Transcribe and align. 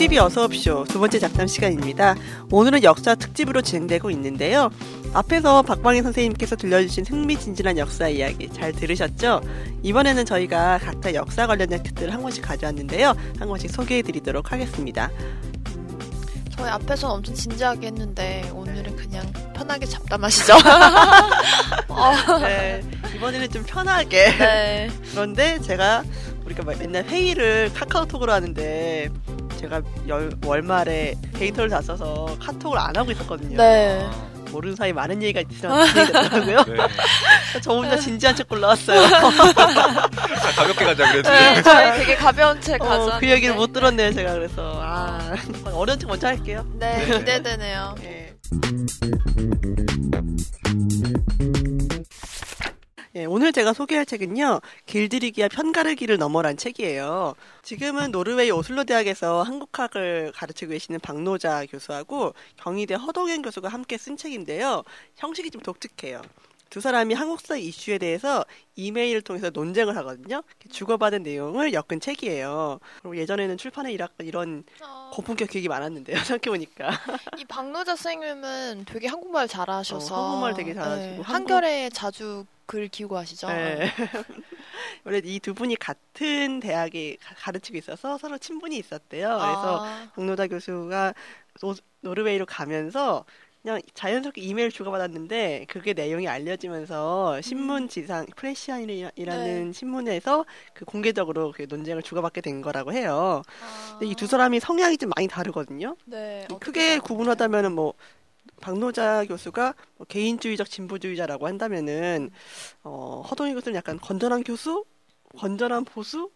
TV 0.00 0.18
어서옵쇼 0.18 0.86
두 0.88 0.98
번째 0.98 1.18
잡담 1.18 1.46
시간입니다. 1.46 2.14
오늘은 2.50 2.84
역사 2.84 3.14
특집으로 3.14 3.60
진행되고 3.60 4.10
있는데요. 4.12 4.70
앞에서 5.12 5.60
박광희 5.60 6.00
선생님께서 6.00 6.56
들려주신 6.56 7.04
흥미진진한 7.04 7.76
역사 7.76 8.08
이야기 8.08 8.50
잘 8.50 8.72
들으셨죠? 8.72 9.42
이번에는 9.82 10.24
저희가 10.24 10.78
각자 10.78 11.12
역사 11.12 11.46
관련된 11.46 11.82
특들을 11.82 12.14
한 12.14 12.22
권씩 12.22 12.42
가져왔는데요. 12.42 13.12
한 13.38 13.46
권씩 13.46 13.70
소개해드리도록 13.70 14.52
하겠습니다. 14.52 15.10
저희 16.56 16.70
앞에서는 16.70 17.16
엄청 17.16 17.34
진지하게 17.34 17.88
했는데 17.88 18.50
오늘은 18.54 18.96
그냥 18.96 19.30
편하게 19.54 19.84
잡담하시죠. 19.84 20.54
어, 21.88 22.38
네, 22.38 22.82
이번에는 23.16 23.50
좀 23.50 23.64
편하게. 23.64 24.34
네. 24.38 24.90
그런데 25.10 25.60
제가 25.60 26.04
우리가 26.46 26.64
맨날 26.64 27.04
회의를 27.04 27.70
카카오톡으로 27.74 28.32
하는데 28.32 29.10
제가 29.60 29.82
열, 30.08 30.30
월말에 30.44 31.14
데이터를 31.34 31.68
다 31.68 31.82
써서 31.82 32.26
카톡을 32.40 32.78
안 32.78 32.96
하고 32.96 33.10
있었거든요. 33.12 33.58
네. 33.58 34.08
모르는 34.50 34.74
사이 34.74 34.92
많은 34.92 35.22
얘기가 35.22 35.42
있더라고요. 35.48 36.64
네. 36.64 36.76
저 37.62 37.72
혼자 37.72 37.96
진지한 37.96 38.34
척 38.34 38.48
골라왔어요. 38.48 39.06
자, 39.08 39.20
가볍게 40.56 40.84
가자 40.84 41.12
그랬는데. 41.12 41.30
네, 41.30 41.62
저희 41.62 41.98
되게 41.98 42.16
가벼운 42.16 42.60
책 42.60 42.80
어, 42.80 42.84
가져왔는데. 42.84 43.20
그 43.20 43.30
얘기를 43.30 43.54
못 43.54 43.72
들었네요, 43.72 44.12
제가. 44.12 44.32
그래서. 44.32 44.80
아, 44.82 45.36
어려운 45.72 45.98
척 45.98 46.08
먼저 46.08 46.26
할게요. 46.26 46.66
네, 46.78 47.04
기대되네요. 47.06 47.94
예. 48.02 48.34
예, 53.16 53.24
오늘 53.24 53.52
제가 53.52 53.72
소개할 53.72 54.06
책은요, 54.06 54.60
길들이기와 54.86 55.48
편가르기를 55.48 56.16
넘어란 56.18 56.56
책이에요. 56.56 57.34
지금은 57.62 58.12
노르웨이 58.12 58.52
오슬로 58.52 58.84
대학에서 58.84 59.42
한국학을 59.42 60.30
가르치고 60.32 60.70
계시는 60.70 61.00
박노자 61.00 61.66
교수하고 61.66 62.34
경희대 62.58 62.94
허동현 62.94 63.42
교수가 63.42 63.68
함께 63.68 63.98
쓴 63.98 64.16
책인데요. 64.16 64.84
형식이 65.16 65.50
좀 65.50 65.60
독특해요. 65.60 66.22
두 66.70 66.80
사람이 66.80 67.14
한국사 67.14 67.56
이슈에 67.56 67.98
대해서 67.98 68.44
이메일을 68.76 69.22
통해서 69.22 69.50
논쟁을 69.50 69.96
하거든요. 69.96 70.44
주고받은 70.70 71.24
내용을 71.24 71.72
엮은 71.72 71.98
책이에요. 71.98 72.78
그리고 73.02 73.16
예전에는 73.16 73.56
출판에 73.58 73.92
이런 74.20 74.62
어, 74.80 75.10
고품격 75.12 75.50
기획이 75.50 75.66
많았는데요. 75.66 76.14
생각해보니까. 76.38 76.90
이 77.38 77.44
박노자 77.46 77.96
선생님은 77.96 78.84
되게 78.86 79.08
한국말 79.08 79.48
잘하셔서 79.48 80.14
어, 80.14 80.24
한국말 80.26 80.54
되게 80.54 80.72
잘하시고 80.72 81.24
한국- 81.24 81.28
한결에 81.28 81.90
자주 81.92 82.46
글 82.70 82.88
기고 82.88 83.16
하시죠. 83.18 83.48
네. 83.48 83.90
원래 85.04 85.20
이 85.24 85.40
두 85.40 85.54
분이 85.54 85.76
같은 85.76 86.60
대학에 86.60 87.16
가- 87.22 87.34
가르치고 87.36 87.78
있어서 87.78 88.18
서로 88.18 88.38
친분이 88.38 88.76
있었대요. 88.78 89.28
그래서 89.28 89.84
아, 89.84 90.08
박노자 90.14 90.46
교수가 90.46 91.14
노, 91.60 91.74
노르웨이로 92.02 92.46
가면서 92.46 93.24
그냥 93.62 93.80
자연스럽게 93.92 94.40
이메일 94.40 94.70
주고받았는데 94.70 95.66
그게 95.68 95.92
내용이 95.92 96.26
알려지면서 96.28 97.42
신문 97.42 97.88
지상 97.88 98.24
프레시안이라는 98.36 99.66
네. 99.66 99.72
신문에서 99.72 100.46
그 100.72 100.84
공개적으로 100.86 101.52
그 101.54 101.66
논쟁을 101.68 102.02
주고받게 102.02 102.40
된 102.40 102.62
거라고 102.62 102.92
해요. 102.92 103.42
아. 103.62 103.96
근데 103.98 104.06
이 104.06 104.14
두 104.14 104.26
사람이 104.26 104.60
성향이 104.60 104.96
좀 104.96 105.10
많이 105.16 105.28
다르거든요. 105.28 105.96
네, 106.06 106.46
크게? 106.60 106.98
구분하다면은 107.00 107.72
뭐 107.72 107.92
박노자 108.60 109.24
교수가 109.26 109.74
뭐 109.96 110.06
개인주의적 110.06 110.68
진보주의자라고 110.70 111.46
한다면은 111.46 112.30
어, 112.82 113.22
허동희 113.30 113.54
교수는 113.54 113.76
약간 113.76 113.98
건전한 113.98 114.42
교수, 114.44 114.84
건전한 115.38 115.84
보수 115.84 116.30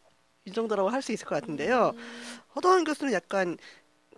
이 0.46 0.52
정도라고 0.52 0.88
할 0.90 1.02
수 1.02 1.12
있을 1.12 1.26
것 1.26 1.34
같은데요. 1.40 1.92
음, 1.94 2.38
허동희 2.56 2.84
교수는 2.84 3.12
약간 3.12 3.56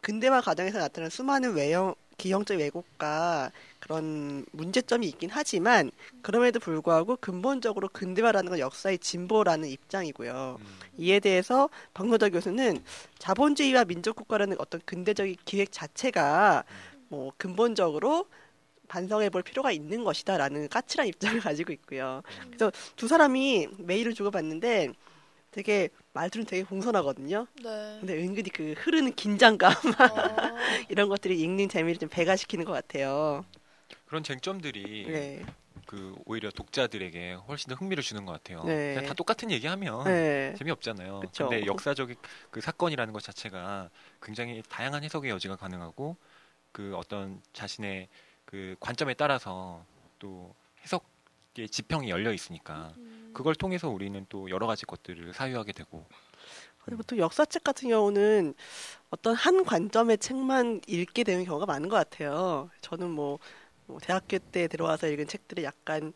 근대화 0.03 0.41
과정에서 0.41 0.79
나타난 0.79 1.11
수많은 1.11 1.55
외형 1.55 1.95
기형적 2.19 2.59
왜곡과 2.59 3.51
그런 3.79 4.47
문제점이 4.53 5.07
있긴 5.09 5.29
하지만 5.33 5.91
그럼에도 6.23 6.59
불구하고 6.59 7.17
근본적으로 7.17 7.89
근대화라는 7.93 8.51
건 8.51 8.59
역사의 8.59 8.99
진보라는 8.99 9.69
입장이고요. 9.69 10.57
음. 10.61 10.67
이에 10.97 11.21
대해서 11.21 11.69
박노자 11.93 12.31
교수는 12.31 12.83
자본주의와 13.19 13.85
민족국가라는 13.85 14.57
어떤 14.59 14.81
근대적인 14.87 15.37
기획 15.45 15.73
자체가 15.73 16.65
뭐 17.09 17.33
근본적으로 17.37 18.27
반성해 18.89 19.31
볼 19.31 19.43
필요가 19.43 19.73
있는 19.73 20.05
것이다라는 20.05 20.69
까칠한 20.69 21.07
입장을 21.09 21.39
가지고 21.41 21.73
있고요. 21.73 22.23
그래서 22.47 22.71
두 22.97 23.09
사람이 23.09 23.69
메일을 23.79 24.15
주고받는데 24.15 24.93
되게 25.51 25.89
말투는 26.13 26.47
되게 26.47 26.63
공손하거든요. 26.63 27.47
네. 27.63 27.97
근데 28.01 28.23
은근히 28.23 28.51
그 28.51 28.75
흐르는 28.77 29.15
긴장감 29.15 29.73
어, 29.73 29.77
이런 30.91 31.09
것들이 31.09 31.41
읽는 31.41 31.69
재미를 31.69 31.99
좀 31.99 32.09
배가시키는 32.09 32.65
것 32.65 32.73
같아요. 32.73 33.45
그런 34.05 34.23
쟁점들이 34.23 35.07
네. 35.09 35.47
그 35.87 36.15
오히려 36.27 36.51
독자들에게 36.51 37.35
훨씬 37.49 37.71
더 37.71 37.75
흥미를 37.77 38.03
주는 38.03 38.25
것 38.27 38.33
같아요. 38.33 38.65
네. 38.65 38.95
그냥 38.95 39.07
다 39.07 39.15
똑같은 39.15 39.51
얘기하면 39.51 40.05
네. 40.05 40.55
재미없잖아요. 40.59 41.21
그쵸. 41.21 41.49
근데 41.49 41.65
역사적인 41.65 42.17
그 42.51 42.61
사건이라는 42.61 43.13
것 43.13 43.23
자체가 43.23 43.89
굉장히 44.21 44.63
다양한 44.69 45.05
해석의 45.05 45.31
여지가 45.31 45.57
가능하고 45.57 46.17
그 46.77 46.95
어떤 46.95 47.41
자신의 47.55 48.07
그 48.45 48.77
관점에 48.81 49.15
따라서 49.15 49.83
또 50.19 50.55
해석의 50.83 51.71
지평이 51.71 52.11
열려 52.11 52.35
있으니까 52.35 52.93
음, 52.99 53.31
그걸 53.33 53.55
통해서 53.55 53.89
우리는 53.89 54.27
또 54.29 54.51
여러 54.51 54.67
가지 54.67 54.85
것들을 54.85 55.33
사유하게 55.33 55.73
되고 55.73 56.05
그리고 56.85 57.03
또 57.05 57.17
역사책 57.17 57.65
같은 57.65 57.89
경우는 57.89 58.53
어떤 59.09 59.35
한 59.35 59.65
관점의 59.65 60.19
책만 60.19 60.83
읽게 60.87 61.25
되는 61.25 61.47
경우가 61.47 61.65
많은 61.65 61.89
것 61.89 61.97
같아요. 61.97 62.69
저는 62.83 63.11
뭐, 63.11 63.39
뭐 63.87 63.99
대학교 63.99 64.39
때 64.39 64.69
들어와서 64.69 65.09
읽은 65.09 65.29
책들이 65.29 65.65
약간 65.65 66.13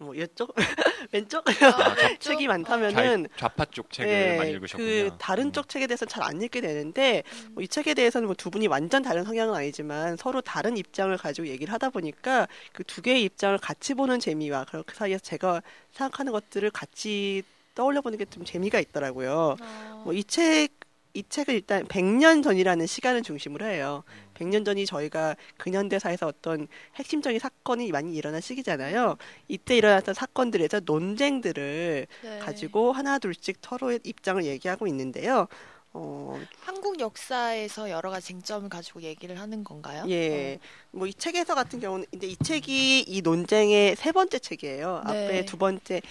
뭐 0.00 0.14
이쪽 0.14 0.54
왼쪽 1.12 1.44
아, 1.48 1.52
책이 2.20 2.44
저- 2.44 2.48
많다면은 2.48 3.26
좌, 3.36 3.48
좌파 3.48 3.64
쪽 3.64 3.90
책을 3.90 4.10
네, 4.12 4.36
많이 4.36 4.50
읽으셨군요. 4.52 4.86
그 4.86 5.10
다른 5.18 5.46
음. 5.46 5.52
쪽 5.52 5.68
책에 5.68 5.86
대해서는 5.88 6.08
잘안 6.08 6.40
읽게 6.40 6.60
되는데 6.60 7.24
음. 7.48 7.54
뭐 7.54 7.62
이 7.64 7.68
책에 7.68 7.94
대해서는 7.94 8.26
뭐 8.26 8.34
두 8.36 8.50
분이 8.50 8.68
완전 8.68 9.02
다른 9.02 9.24
성향은 9.24 9.52
아니지만 9.54 10.16
서로 10.16 10.40
다른 10.40 10.76
입장을 10.76 11.16
가지고 11.18 11.48
얘기를 11.48 11.72
하다 11.72 11.90
보니까 11.90 12.46
그 12.72 12.84
두 12.84 13.02
개의 13.02 13.24
입장을 13.24 13.58
같이 13.58 13.94
보는 13.94 14.20
재미와 14.20 14.66
그 14.70 14.82
사이에서 14.94 15.22
제가 15.24 15.62
생각하는 15.92 16.32
것들을 16.32 16.70
같이 16.70 17.42
떠올려 17.74 18.00
보는 18.00 18.18
게 18.18 18.24
좀 18.26 18.44
재미가 18.44 18.78
있더라고요. 18.80 19.56
어, 19.60 20.02
뭐이 20.04 20.22
책, 20.24 20.68
이 21.14 21.22
책을 21.28 21.54
일단 21.54 21.84
100년 21.86 22.42
전이라는 22.44 22.86
시간을 22.86 23.22
중심으로 23.22 23.66
해요. 23.66 24.04
100년 24.38 24.64
전이 24.64 24.86
저희가 24.86 25.36
근현대사에서 25.56 26.26
어떤 26.26 26.68
핵심적인 26.96 27.38
사건이 27.38 27.90
많이 27.92 28.14
일어난 28.14 28.40
시기잖아요. 28.40 29.16
이때 29.48 29.76
일어났던 29.76 30.14
사건들에서 30.14 30.80
논쟁들을 30.84 32.06
네. 32.22 32.38
가지고 32.38 32.92
하나 32.92 33.18
둘씩 33.18 33.58
서로의 33.60 34.00
입장을 34.04 34.44
얘기하고 34.44 34.86
있는데요. 34.86 35.48
어, 35.94 36.38
한국 36.60 37.00
역사에서 37.00 37.90
여러 37.90 38.10
가지 38.10 38.28
쟁점을 38.28 38.68
가지고 38.68 39.02
얘기를 39.02 39.40
하는 39.40 39.64
건가요? 39.64 40.04
예. 40.08 40.58
뭐이 40.92 41.14
책에서 41.14 41.54
같은 41.54 41.80
경우는 41.80 42.06
이제 42.12 42.26
이 42.26 42.36
책이 42.36 43.00
이 43.00 43.22
논쟁의 43.22 43.96
세 43.96 44.12
번째 44.12 44.38
책이에요. 44.38 45.02
네. 45.06 45.10
앞에 45.10 45.44
두 45.46 45.56
번째 45.56 46.02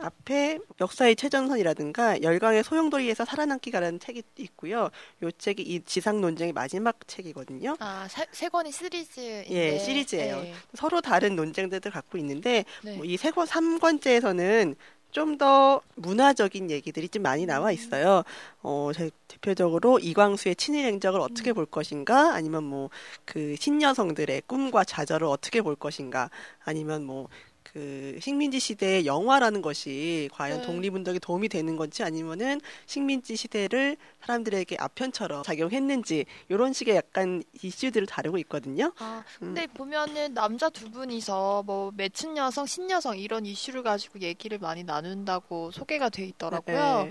앞에 0.00 0.58
역사의 0.80 1.16
최전선이라든가 1.16 2.22
열강의 2.22 2.64
소용돌이에서 2.64 3.24
살아남기가라는 3.24 4.00
책이 4.00 4.22
있고요. 4.38 4.90
요 5.22 5.30
책이 5.30 5.62
이 5.62 5.82
지상 5.84 6.20
논쟁의 6.20 6.52
마지막 6.52 6.96
책이거든요. 7.06 7.76
아, 7.80 8.06
사- 8.08 8.26
세 8.32 8.48
권이 8.48 8.72
시리즈인데. 8.72 9.46
예, 9.50 9.78
시리즈예요. 9.78 10.36
네. 10.42 10.54
서로 10.74 11.00
다른 11.00 11.36
논쟁들을 11.36 11.90
갖고 11.92 12.18
있는데 12.18 12.64
네. 12.82 12.96
뭐 12.96 13.04
이세 13.04 13.30
권, 13.30 13.46
삼 13.46 13.78
권째에서는 13.78 14.74
좀 15.10 15.38
더 15.38 15.80
문화적인 15.94 16.72
얘기들이 16.72 17.08
좀 17.08 17.22
많이 17.22 17.46
나와 17.46 17.70
있어요. 17.70 18.24
어, 18.62 18.90
제- 18.92 19.10
대표적으로 19.28 20.00
이광수의 20.00 20.56
친일 20.56 20.86
행적을 20.86 21.20
어떻게 21.20 21.52
볼 21.52 21.66
것인가, 21.66 22.34
아니면 22.34 22.64
뭐 22.64 22.90
그 23.24 23.54
신여성들의 23.60 24.42
꿈과 24.48 24.82
좌절을 24.82 25.26
어떻게 25.28 25.62
볼 25.62 25.76
것인가, 25.76 26.30
아니면 26.64 27.04
뭐 27.04 27.28
그 27.74 28.18
식민지 28.20 28.60
시대의 28.60 29.06
영화라는 29.06 29.62
것이 29.62 30.28
과연 30.32 30.60
네. 30.60 30.66
독립운동에 30.66 31.18
도움이 31.18 31.48
되는 31.48 31.76
건지 31.76 32.02
아니면은 32.04 32.60
식민지 32.86 33.34
시대를 33.36 33.96
사람들에게 34.20 34.76
아편처럼 34.78 35.42
작용했는지 35.42 36.26
이런 36.48 36.72
식의 36.72 36.94
약간 36.96 37.42
이슈들을 37.62 38.06
다루고 38.06 38.38
있거든요. 38.38 38.92
아, 38.98 39.24
음. 39.42 39.54
근데 39.54 39.66
보면은 39.66 40.34
남자 40.34 40.68
두 40.68 40.90
분이서 40.90 41.64
뭐 41.64 41.90
매춘 41.96 42.36
여성, 42.36 42.66
신여성 42.66 43.18
이런 43.18 43.44
이슈를 43.46 43.82
가지고 43.82 44.20
얘기를 44.20 44.58
많이 44.58 44.84
나눈다고 44.84 45.70
소개가 45.72 46.10
돼 46.10 46.24
있더라고요. 46.26 47.04
네. 47.04 47.10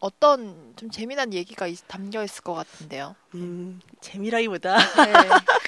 어떤 0.00 0.74
좀 0.76 0.90
재미난 0.90 1.32
얘기가 1.32 1.66
있- 1.66 1.86
담겨 1.86 2.22
있을 2.24 2.42
것 2.42 2.52
같은데요. 2.54 3.14
음, 3.34 3.80
재미라기보다 4.00 4.76
네. 4.76 5.12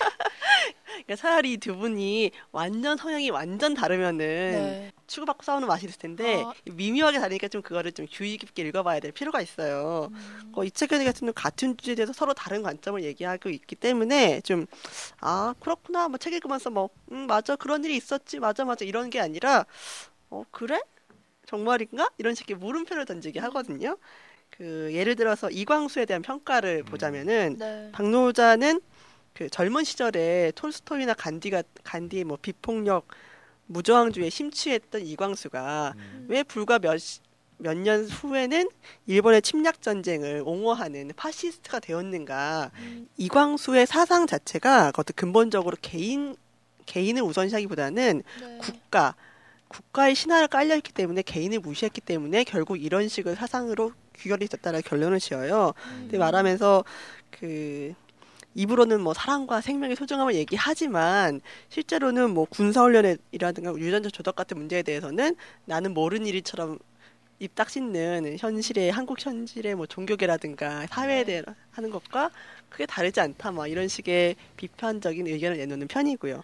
그러니까 1.06 1.22
차라리 1.22 1.56
두 1.58 1.76
분이 1.76 2.32
완전 2.50 2.96
성향이 2.96 3.30
완전 3.30 3.74
다르면은 3.74 4.18
네. 4.18 4.92
치고받고 5.06 5.44
싸우는 5.44 5.68
맛이 5.68 5.86
있을 5.86 5.98
텐데 5.98 6.42
어. 6.42 6.52
미묘하게 6.64 7.20
다르니까 7.20 7.46
좀 7.48 7.62
그거를 7.62 7.92
좀 7.92 8.08
주의 8.08 8.36
깊게 8.36 8.62
읽어봐야 8.64 8.98
될 8.98 9.12
필요가 9.12 9.40
있어요. 9.40 10.08
음. 10.12 10.52
어, 10.56 10.64
이 10.64 10.70
책은 10.70 10.98
같은 11.04 11.20
경우는 11.20 11.34
같은 11.34 11.76
주제에 11.76 11.94
대해서 11.94 12.12
서로 12.12 12.34
다른 12.34 12.62
관점을 12.62 13.02
얘기하고 13.04 13.48
있기 13.50 13.76
때문에 13.76 14.40
좀 14.42 14.66
아 15.20 15.54
그렇구나 15.60 16.08
뭐 16.08 16.18
책 16.18 16.32
읽으면서 16.34 16.70
뭐 16.70 16.90
음, 17.12 17.26
맞아 17.28 17.54
그런 17.56 17.84
일이 17.84 17.96
있었지 17.96 18.40
맞아 18.40 18.64
맞아 18.64 18.84
이런 18.84 19.10
게 19.10 19.20
아니라 19.20 19.64
어 20.30 20.44
그래 20.50 20.80
정말인가 21.46 22.10
이런 22.18 22.34
식의 22.34 22.56
물음표를 22.56 23.04
던지게 23.06 23.40
하거든요. 23.40 23.96
그 24.50 24.90
예를 24.92 25.16
들어서 25.16 25.50
이광수에 25.50 26.04
대한 26.06 26.22
평가를 26.22 26.82
음. 26.86 26.90
보자면은 26.90 27.56
네. 27.58 27.90
박노자는 27.92 28.80
그 29.36 29.50
젊은 29.50 29.84
시절에 29.84 30.50
톨스토이나 30.54 31.12
간디가 31.12 31.62
간디의 31.84 32.24
뭐 32.24 32.38
비폭력 32.40 33.06
무저항주의에 33.66 34.30
심취했던 34.30 35.04
이광수가 35.04 35.94
음. 35.96 36.26
왜 36.28 36.42
불과 36.42 36.78
몇 36.78 36.98
몇 37.58 37.74
년 37.76 38.04
후에는 38.04 38.68
일본의 39.06 39.42
침략 39.42 39.80
전쟁을 39.80 40.42
옹호하는 40.44 41.10
파시스트가 41.16 41.80
되었는가? 41.80 42.70
음. 42.78 43.08
이광수의 43.16 43.86
사상 43.86 44.26
자체가 44.26 44.90
그것도 44.90 45.14
근본적으로 45.16 45.76
개인 45.80 46.36
개인을 46.84 47.22
우선시하기보다는 47.22 48.22
네. 48.40 48.58
국가 48.58 49.14
국가의 49.68 50.14
신화를 50.14 50.48
깔려 50.48 50.76
있기 50.76 50.92
때문에 50.92 51.22
개인을 51.22 51.60
무시했기 51.60 52.00
때문에 52.00 52.44
결국 52.44 52.80
이런 52.80 53.08
식의 53.08 53.34
사상으로 53.36 53.92
귀결이 54.16 54.44
있었다는 54.44 54.82
결론을 54.82 55.18
지어요. 55.18 55.72
근데 56.00 56.18
말하면서 56.18 56.84
그 57.30 57.94
입으로는 58.56 59.02
뭐 59.02 59.14
사랑과 59.14 59.60
생명의 59.60 59.96
소중함을 59.96 60.34
얘기하지만 60.34 61.40
실제로는 61.68 62.30
뭐 62.30 62.46
군사훈련이라든가 62.46 63.74
유전자 63.76 64.08
조작 64.08 64.34
같은 64.34 64.56
문제에 64.56 64.82
대해서는 64.82 65.36
나는 65.66 65.94
모르는 65.94 66.26
일처럼 66.26 66.78
입 67.38 67.54
딱 67.54 67.68
씻는 67.68 68.36
현실의 68.38 68.90
한국 68.90 69.24
현실의 69.24 69.74
뭐 69.74 69.86
종교계라든가 69.86 70.86
사회에 70.86 71.18
네. 71.18 71.24
대해 71.24 71.42
하는 71.70 71.90
것과 71.90 72.30
크게 72.70 72.86
다르지 72.86 73.20
않다 73.20 73.52
막 73.52 73.66
이런 73.66 73.88
식의 73.88 74.36
비판적인 74.56 75.26
의견을 75.26 75.58
내놓는 75.58 75.86
편이고요. 75.88 76.42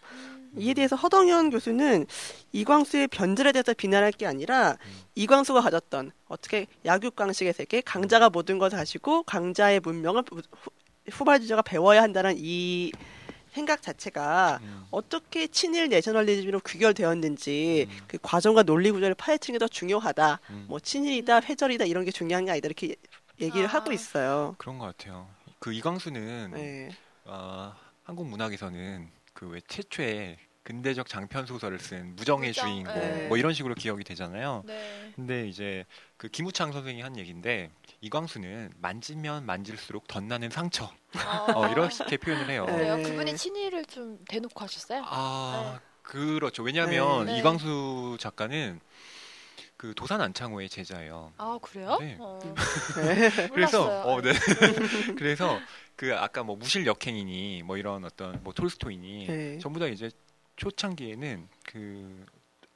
이에 0.59 0.75
대해서 0.75 0.97
허동현 0.97 1.49
교수는 1.49 2.07
이광수의 2.53 3.09
변절에 3.09 3.53
대해서 3.53 3.73
비난할 3.73 4.13
게 4.13 4.27
아니라 4.27 4.77
이광수가 5.15 5.63
가졌던 5.63 6.13
어떻게 6.29 6.67
약육강식의 6.85 7.55
세계 7.55 7.81
강자가 7.81 8.29
모든 8.29 8.59
것을 8.59 8.77
가지고 8.77 9.23
강자의 9.23 9.81
문명을 9.81 10.25
후- 11.07 11.11
후발 11.11 11.41
주자가 11.41 11.63
배워야 11.63 12.03
한다는 12.03 12.35
이 12.37 12.93
생각 13.53 13.83
자체가 13.83 14.61
음. 14.63 14.87
어떻게 14.91 15.47
친일 15.47 15.89
내셔널리즘으로 15.91 16.61
귀결되었는지 16.61 17.87
음. 17.91 17.99
그 18.07 18.19
과정과 18.23 18.63
논리 18.63 18.91
구조를 18.91 19.15
파헤치는 19.15 19.59
게 19.59 19.63
더 19.63 19.69
중요하다. 19.69 20.41
음. 20.51 20.65
뭐 20.69 20.81
친일이다, 20.81 21.41
회절이다 21.43 21.85
이런 21.85 22.05
게 22.05 22.11
중요한 22.11 22.47
게 22.47 22.51
아니다 22.53 22.67
이렇게 22.67 22.95
얘기를 23.41 23.67
아. 23.67 23.73
하고 23.73 23.93
있어요. 23.93 24.55
그런 24.59 24.79
것 24.79 24.87
같아요. 24.97 25.29
그 25.59 25.73
이광수는 25.73 26.53
네. 26.55 26.91
어, 27.25 27.75
한국 28.05 28.27
문학에서는 28.29 29.09
그 29.35 29.47
왜 29.49 29.61
최초의 29.67 30.39
근대적 30.63 31.09
장편 31.09 31.45
소설을 31.47 31.79
쓴 31.81 32.15
무정의 32.17 32.51
무정, 32.51 32.67
주인공 32.67 32.95
네. 32.95 33.27
뭐 33.29 33.37
이런 33.37 33.53
식으로 33.53 33.75
기억이 33.75 34.05
되잖아요. 34.05 34.63
네. 34.65 35.13
근데 35.17 35.49
이제 35.49 35.85
그 36.23 36.29
김우창 36.29 36.71
선생이 36.71 37.01
한 37.01 37.19
얘기인데 37.19 37.69
이광수는 38.01 38.75
만지면 38.79 39.45
만질수록 39.45 40.07
덧나는 40.07 40.51
상처 40.51 40.89
어, 41.53 41.67
이렇게 41.67 42.17
표현을 42.17 42.49
해요. 42.49 42.65
네. 42.65 42.77
그래요? 42.77 42.97
그분이 43.03 43.37
친일을 43.37 43.85
좀 43.87 44.21
대놓고 44.29 44.61
하셨어요? 44.61 45.03
아 45.05 45.81
그렇죠. 46.03 46.63
왜냐하면 46.63 47.27
네. 47.27 47.41
이광수 47.41 48.19
작가는 48.21 48.79
그 49.77 49.95
도산 49.97 50.21
안창호의 50.21 50.69
제자예요. 50.69 51.33
아 51.39 51.59
그래요? 51.61 51.97
네. 51.99 52.17
어, 52.21 52.39
그래서. 53.53 54.03
어, 54.03 54.23
네. 54.23 54.31
그래서 55.19 55.59
그 55.97 56.15
아까 56.15 56.45
뭐 56.45 56.55
무실 56.55 56.87
역행이니 56.87 57.65
뭐 57.65 57.77
이런 57.79 58.05
어떤 58.05 58.41
뭐 58.45 58.53
톨스토이니 58.53 59.27
네. 59.27 59.59
전부 59.59 59.81
다 59.81 59.87
이제 59.87 60.09
초창기에는 60.55 61.49
그 61.67 62.25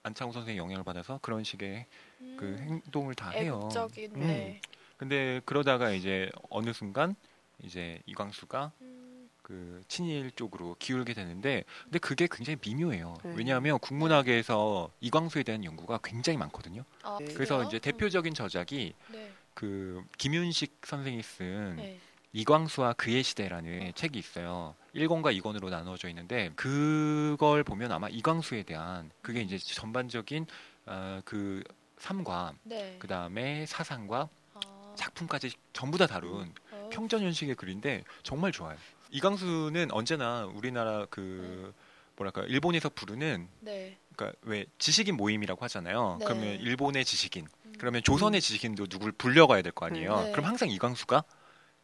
안창호 0.03 0.33
선생의 0.33 0.59
영향을 0.59 0.83
받아서 0.83 1.21
그런 1.23 1.45
식의 1.45 1.87
그 2.37 2.45
음, 2.45 2.81
행동을 2.85 3.15
다 3.15 3.31
해요. 3.31 3.59
애국적인 3.63 4.15
음. 4.17 4.21
네. 4.21 4.61
근데 4.97 5.41
그러다가 5.45 5.91
이제 5.91 6.31
어느 6.49 6.73
순간 6.73 7.15
이제 7.63 8.01
이광수가 8.07 8.73
음, 8.81 9.29
그 9.43 9.83
친일 9.89 10.31
쪽으로 10.33 10.77
기울게 10.79 11.15
되는데 11.15 11.65
근데 11.85 11.99
그게 11.99 12.27
굉장히 12.31 12.59
미묘해요. 12.65 13.15
네. 13.23 13.35
왜냐하면 13.37 13.79
국문학에서 13.79 14.91
이광수에 15.01 15.43
대한 15.43 15.65
연구가 15.65 16.01
굉장히 16.03 16.39
많거든요. 16.39 16.85
아, 17.03 17.19
네. 17.21 17.33
그래서 17.35 17.57
그래요? 17.57 17.69
이제 17.69 17.79
대표적인 17.79 18.35
저작이 18.35 18.95
음, 19.09 19.13
네. 19.13 19.33
그 19.55 20.03
김윤식 20.19 20.81
선생이 20.85 21.23
쓴 21.23 21.77
네. 21.77 21.99
이광수와 22.33 22.95
그의 22.95 23.23
시대라는 23.23 23.93
책이 23.95 24.19
있어요. 24.19 24.75
1권과 24.95 25.39
2권으로 25.41 25.71
나누어져 25.71 26.09
있는데 26.09 26.51
그걸 26.55 27.65
보면 27.65 27.93
아마 27.93 28.09
이광수에 28.09 28.63
대한 28.65 29.11
그게 29.23 29.41
이제 29.41 29.57
전반적인 29.57 30.47
어, 30.87 31.21
그 31.25 31.63
삶과 31.99 32.55
네. 32.63 32.97
그 32.99 33.07
다음에 33.07 33.67
사상과 33.67 34.29
아, 34.55 34.61
작품까지 34.95 35.53
전부 35.73 35.99
다 35.99 36.07
다룬 36.07 36.53
어. 36.71 36.91
평전연식의 36.93 37.55
글인데 37.57 38.05
정말 38.23 38.53
좋아요. 38.53 38.77
이광수는 39.11 39.93
언제나 39.93 40.45
우리나라 40.47 41.07
그 41.11 41.73
뭐랄까 42.17 42.43
일본에서 42.43 42.89
부르는 42.91 43.49
네. 43.61 43.97
그러니까 44.15 44.39
왜 44.43 44.67
지식인 44.79 45.17
모임이라고 45.17 45.63
하잖아요. 45.65 46.17
네. 46.21 46.25
그러면 46.25 46.47
일본의 46.61 47.05
지식인, 47.05 47.47
음. 47.67 47.75
그러면 47.79 48.03
조선의 48.03 48.41
지식인도 48.41 48.87
누굴 48.87 49.13
불려가야 49.13 49.63
될 49.63 49.73
거 49.73 49.87
아니에요. 49.87 50.21
네. 50.23 50.33
그럼 50.33 50.47
항상 50.47 50.71
이광수가 50.71 51.25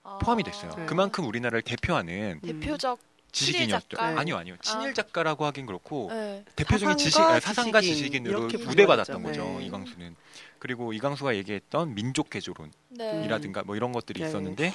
아, 0.05 0.19
포함이 0.19 0.43
됐어요. 0.43 0.73
네. 0.75 0.87
그만큼 0.87 1.26
우리나라를 1.26 1.62
대표하는 1.62 2.41
대표적 2.41 2.99
지식인이었죠. 3.32 3.96
작가? 3.96 4.20
아니요, 4.20 4.37
아니요. 4.37 4.56
친일 4.61 4.90
아. 4.90 4.94
작가라고 4.94 5.44
하긴 5.46 5.67
그렇고 5.67 6.08
네. 6.11 6.44
대표적인 6.55 6.96
지식, 6.99 7.14
사상가 7.14 7.34
아, 7.34 7.40
사상가 7.40 7.81
지식인, 7.81 8.25
지식인으로 8.25 8.44
우대받았던 8.44 9.23
불려졌죠. 9.23 9.44
거죠. 9.44 9.58
네. 9.58 9.67
이광수는. 9.67 10.17
그리고 10.58 10.93
이광수가 10.93 11.34
얘기했던 11.37 11.94
민족 11.94 12.31
개조론. 12.31 12.73
네. 12.90 13.25
이라든가 13.25 13.62
뭐 13.64 13.75
이런 13.75 13.90
것들이 13.90 14.20
네. 14.20 14.29
있었는데 14.29 14.73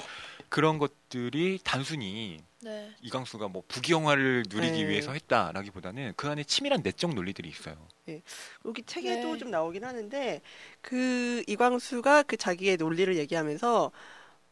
그런 0.48 0.78
것들이 0.78 1.60
단순히 1.62 2.38
네. 2.60 2.90
이광수가 3.00 3.48
뭐 3.48 3.62
부귀영화를 3.68 4.44
누리기 4.48 4.82
네. 4.82 4.88
위해서 4.88 5.12
했다라기보다는 5.12 6.14
그 6.16 6.28
안에 6.28 6.44
치밀한 6.44 6.82
내적 6.82 7.14
논리들이 7.14 7.48
있어요. 7.48 7.76
여기 8.64 8.82
책에도 8.82 9.32
네. 9.32 9.38
좀 9.38 9.50
나오긴 9.50 9.84
하는데 9.84 10.42
그 10.80 11.42
이광수가 11.46 12.24
그 12.24 12.36
자기의 12.36 12.76
논리를 12.76 13.16
얘기하면서 13.16 13.92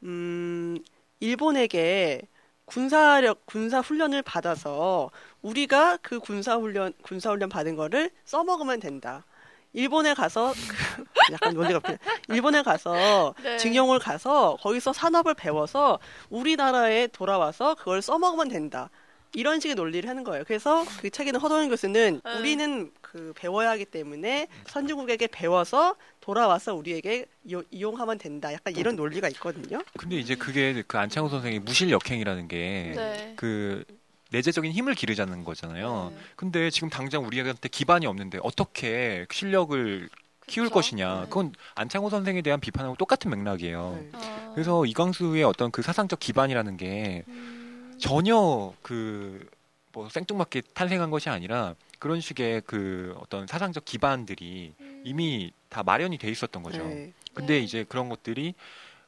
음 0.04 0.78
일본에게 1.20 2.22
군사력 2.66 3.46
군사 3.46 3.80
훈련을 3.80 4.22
받아서 4.22 5.10
우리가 5.40 5.98
그 6.02 6.18
군사 6.18 6.56
훈련 6.56 6.92
군사 7.02 7.30
훈련 7.30 7.48
받은 7.48 7.76
거를 7.76 8.10
써먹으면 8.24 8.80
된다. 8.80 9.24
일본에 9.72 10.14
가서 10.14 10.52
약간 11.32 11.54
논리가 11.54 11.78
없긴 11.78 11.98
일본에 12.28 12.62
가서 12.62 13.34
네. 13.42 13.56
징용을 13.58 13.98
가서 13.98 14.56
거기서 14.60 14.92
산업을 14.92 15.34
배워서 15.34 15.98
우리나라에 16.30 17.08
돌아와서 17.08 17.74
그걸 17.74 18.02
써먹으면 18.02 18.48
된다. 18.48 18.90
이런 19.34 19.60
식의 19.60 19.74
논리를 19.74 20.08
하는 20.08 20.24
거예요. 20.24 20.44
그래서 20.46 20.84
그 21.00 21.10
책에는 21.10 21.38
허동현 21.40 21.68
교수는 21.68 22.20
네. 22.24 22.38
우리는 22.38 22.90
그 23.02 23.32
배워야 23.36 23.70
하기 23.70 23.84
때문에 23.84 24.48
선진국에게 24.66 25.26
배워서 25.26 25.96
돌아와서 26.30 26.74
우리에게 26.74 27.26
이용- 27.44 27.62
이용 27.70 28.00
하면 28.00 28.18
된다. 28.18 28.52
약간 28.52 28.74
이런 28.74 28.96
논리가 28.96 29.28
있거든요. 29.28 29.80
근데 29.96 30.16
이제 30.16 30.34
그게 30.34 30.82
그 30.88 30.98
안창호 30.98 31.28
선생의 31.28 31.60
무실 31.60 31.88
역행이라는 31.92 32.48
게 32.48 32.92
네. 32.96 33.32
그 33.36 33.84
내재적인 34.32 34.72
힘을 34.72 34.96
기르자는 34.96 35.44
거잖아요. 35.44 36.10
네. 36.12 36.20
근데 36.34 36.70
지금 36.70 36.90
당장 36.90 37.24
우리한테 37.24 37.68
기반이 37.68 38.06
없는데 38.06 38.40
어떻게 38.42 39.24
실력을 39.30 40.08
키울 40.48 40.66
그쵸? 40.66 40.74
것이냐. 40.74 41.20
네. 41.20 41.26
그건 41.28 41.52
안창호 41.76 42.10
선생에 42.10 42.42
대한 42.42 42.58
비판하고 42.58 42.96
똑같은 42.96 43.30
맥락이에요. 43.30 43.98
네. 44.02 44.08
아. 44.14 44.50
그래서 44.52 44.84
이광수의 44.84 45.44
어떤 45.44 45.70
그 45.70 45.80
사상적 45.82 46.18
기반이라는 46.18 46.76
게 46.76 47.22
음, 47.28 47.94
전혀 48.00 48.74
그 48.82 49.46
뭐 49.92 50.10
생뚱맞게 50.10 50.60
탄생한 50.74 51.08
것이 51.10 51.30
아니라 51.30 51.74
그런 51.98 52.20
식의 52.20 52.62
그 52.66 53.14
어떤 53.20 53.46
사상적 53.46 53.84
기반들이 53.84 54.74
음, 54.80 55.02
이미 55.04 55.52
다 55.68 55.82
마련이 55.82 56.18
돼 56.18 56.28
있었던 56.30 56.62
거죠. 56.62 56.78
네. 56.86 57.12
근데 57.34 57.54
네. 57.54 57.60
이제 57.60 57.84
그런 57.88 58.08
것들이 58.08 58.54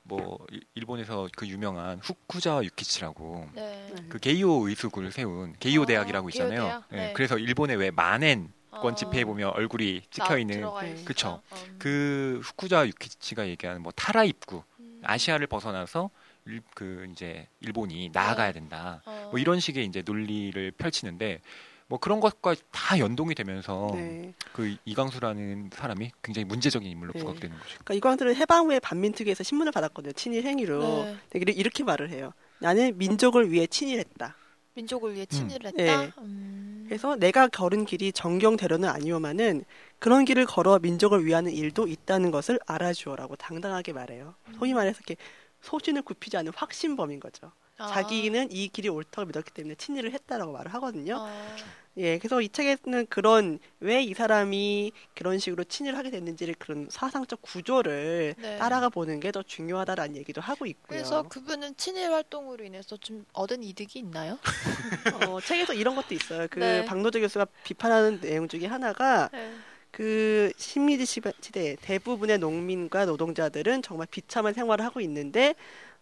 뭐 0.03 0.39
일- 0.51 0.63
일본에서 0.75 1.29
그 1.37 1.47
유명한 1.47 1.99
후쿠자 1.99 2.63
유키치라고 2.65 3.49
네. 3.55 3.95
그 4.09 4.19
게이오 4.19 4.69
의숙을 4.69 5.13
세운 5.13 5.55
게이오 5.61 5.83
아, 5.83 5.87
대학이라고 5.87 6.29
게이오 6.29 6.45
있잖아요. 6.45 6.63
대학? 6.69 6.85
예, 6.93 6.97
네. 6.97 7.13
그래서 7.13 7.39
일본의 7.39 7.77
왜 7.77 7.91
만엔 7.91 8.53
권 8.71 8.93
어, 8.93 8.95
집회에 8.95 9.25
보면 9.25 9.51
얼굴이 9.51 10.01
나 10.01 10.07
찍혀 10.11 10.39
있는 10.39 10.61
네. 10.81 11.05
그쵸. 11.05 11.43
음. 11.53 11.77
그 11.79 12.41
후쿠자 12.43 12.87
유키치가 12.87 13.49
얘기하는 13.49 13.83
뭐 13.83 13.93
타라 13.93 14.25
입구 14.25 14.63
음. 14.79 15.01
아시아를 15.05 15.47
벗어나서 15.47 16.11
일, 16.47 16.63
그 16.75 17.07
이제 17.13 17.47
일본이 17.61 18.09
나아가야 18.13 18.53
된다. 18.53 19.03
어. 19.05 19.29
뭐 19.31 19.39
이런 19.39 19.61
식의 19.61 19.85
이제 19.85 20.03
논리를 20.03 20.71
펼치는데 20.73 21.41
뭐 21.89 21.99
그런 21.99 22.21
것과 22.21 22.55
다 22.71 22.99
연동이 22.99 23.35
되면서 23.35 23.91
네. 23.95 24.35
그 24.53 24.77
이광수라는 24.85 25.71
사람이 25.73 26.11
굉장히 26.23 26.45
문제적인 26.45 26.89
인물로 26.89 27.15
네. 27.15 27.21
부각되는 27.21 27.57
거죠. 27.57 27.69
그러니까 27.85 27.95
이광수는 27.95 28.37
해방 28.37 28.67
후에 28.67 28.79
반민특위에서 28.79 29.43
신문을 29.43 29.73
받았거든요. 29.73 30.13
친일 30.13 30.45
행위로. 30.45 31.05
네. 31.05 31.17
근데 31.33 31.53
이렇게 31.53 31.83
말을 31.85 32.11
해요. 32.11 32.33
나는 32.59 32.97
민족을 32.99 33.51
위해 33.51 33.67
친일했다. 33.67 34.37
민족을 34.75 35.15
위해 35.15 35.25
친일을 35.25 35.73
네. 35.75 35.89
했다. 35.89 36.15
음. 36.19 36.85
그래서 36.87 37.17
내가 37.17 37.49
걸은 37.49 37.87
길이 37.87 38.13
정경대로는 38.13 38.89
아니오만은 38.89 39.65
그런 39.99 40.25
길을 40.25 40.45
걸어 40.47 40.79
민족을 40.79 41.25
위하는 41.25 41.53
일도 41.53 41.89
있다는 41.89 42.31
것을 42.31 42.61
알아주어라고 42.67 43.37
당당하게 43.37 43.93
말해요. 43.95 44.35
소위 44.59 44.75
말해서 44.75 44.99
이렇게 44.99 45.17
소신을 45.63 46.03
굽히지 46.03 46.37
않은 46.37 46.53
확신범인 46.55 47.19
거죠. 47.19 47.51
아. 47.79 47.87
자기는 47.87 48.49
이 48.51 48.69
길이 48.69 48.89
옳다고 48.89 49.27
믿었기 49.27 49.53
때문에 49.53 49.77
친일을 49.77 50.13
했다라고 50.13 50.53
말을 50.53 50.75
하거든요. 50.75 51.17
아. 51.21 51.57
예, 51.97 52.19
그래서 52.19 52.41
이 52.41 52.49
책에는 52.49 53.07
그런 53.09 53.59
왜 53.81 54.03
이 54.05 54.15
사람이 54.15 54.93
그런 55.17 55.39
식으로 55.39 55.65
친일을 55.65 55.99
하게 55.99 56.11
됐는지를 56.11 56.55
그런 56.59 56.87
사상적 56.91 57.43
구조를 57.43 58.35
네. 58.39 58.59
따라가 58.59 58.89
보는 58.89 59.19
게 59.21 59.33
더 59.33 59.43
중요하다라는 59.43 60.17
얘기도 60.17 60.41
하고 60.41 60.65
있고요. 60.67 60.87
그래서 60.89 61.23
그분은 61.25 61.77
친일 61.77 62.11
활동으로 62.13 62.65
인해서 62.65 62.97
좀 62.97 63.25
얻은 63.33 63.63
이득이 63.65 63.99
있나요? 63.99 64.39
어, 65.37 65.41
책에서 65.41 65.75
이런 65.75 65.95
것도 65.97 66.15
있어요. 66.15 66.47
그 66.51 66.59
네. 66.61 66.85
박노조 66.85 67.21
교수가 67.21 67.47
비판하는 67.65 68.21
내용 68.21 68.47
중에 68.49 68.67
하나가 68.67 69.29
네. 69.33 69.53
그 69.91 70.53
식민지 70.57 71.05
시대 71.07 71.77
대부분의 71.81 72.39
농민과 72.39 73.07
노동자들은 73.07 73.83
정말 73.83 74.07
비참한 74.11 74.55
생활을 74.55 74.85
하고 74.85 75.01
있는데 75.01 75.55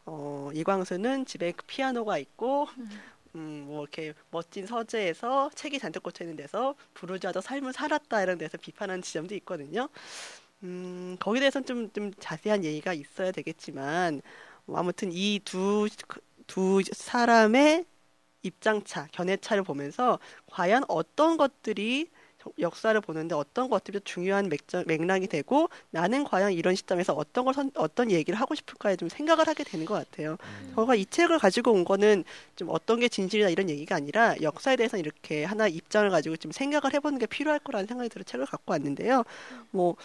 어, 0.07 0.51
이광수는 0.55 1.27
집에 1.27 1.53
그 1.53 1.65
피아노가 1.67 2.19
있고 2.19 2.69
음, 3.37 3.65
뭐 3.67 3.83
이렇게 3.83 4.15
멋진 4.31 4.67
서재에서 4.67 5.51
책이 5.55 5.79
잔뜩 5.81 6.03
꽂혀 6.03 6.25
있는 6.25 6.37
데서 6.37 6.75
부르주아적 6.95 7.43
삶을 7.43 7.73
살았다 7.75 8.23
이런 8.23 8.39
데서 8.39 8.59
비판하는 8.59 9.03
지점도 9.03 9.35
있거든요. 9.37 9.89
음, 10.65 11.17
거기에 11.21 11.41
대해서는 11.41 11.67
좀, 11.67 11.93
좀 11.93 12.13
자세한 12.19 12.65
얘기가 12.65 12.93
있어야 12.95 13.33
되겠지만 13.33 14.23
뭐 14.67 14.79
아무튼 14.79 15.11
이 15.13 15.41
두 15.45 15.89
두 16.47 16.83
사람의 16.93 17.85
입장차, 18.43 19.07
견해차를 19.13 19.63
보면서 19.65 20.19
과연 20.47 20.85
어떤 20.89 21.37
것들이 21.37 22.11
저- 22.11 22.16
역사를 22.59 22.99
보는데 23.01 23.35
어떤 23.35 23.69
것들이 23.69 24.01
중요한 24.05 24.49
맥, 24.49 24.61
맥락이 24.87 25.27
되고 25.29 25.69
나는 25.91 26.25
과연 26.25 26.53
이런 26.53 26.75
시점에서 26.75 27.13
어떤 27.15 27.45
걸 27.45 27.55
선- 27.55 27.71
어떤 27.77 28.11
얘기를 28.11 28.39
하고 28.41 28.55
싶을까에 28.55 28.97
좀 28.97 29.09
생각을 29.09 29.47
하게 29.47 29.65
되는 29.65 29.85
것 29.87 29.95
같아요. 29.95 30.37
음. 30.43 30.73
저가 30.75 30.95
이 30.95 31.07
책을 31.07 31.39
가지고 31.39 31.73
온 31.73 31.85
거는 31.85 32.25
좀 32.57 32.69
어떤 32.71 33.01
게 33.01 33.09
진실이다 33.09 33.49
이런 33.51 33.69
얘기가 33.71 33.95
아니라 33.97 34.35
역사에 34.43 34.77
대해서 34.77 34.97
이렇게 34.97 35.45
하나 35.45 35.69
입장을 35.69 36.09
가지고 36.11 36.37
좀 36.37 36.53
생각을 36.53 36.95
해보는 36.95 37.19
게 37.19 37.27
필요할 37.27 37.59
거라는 37.61 37.87
생각이 37.87 38.09
들어 38.09 38.23
책을 38.25 38.47
갖고 38.47 38.73
왔는데요. 38.73 39.25
뭐 39.71 39.97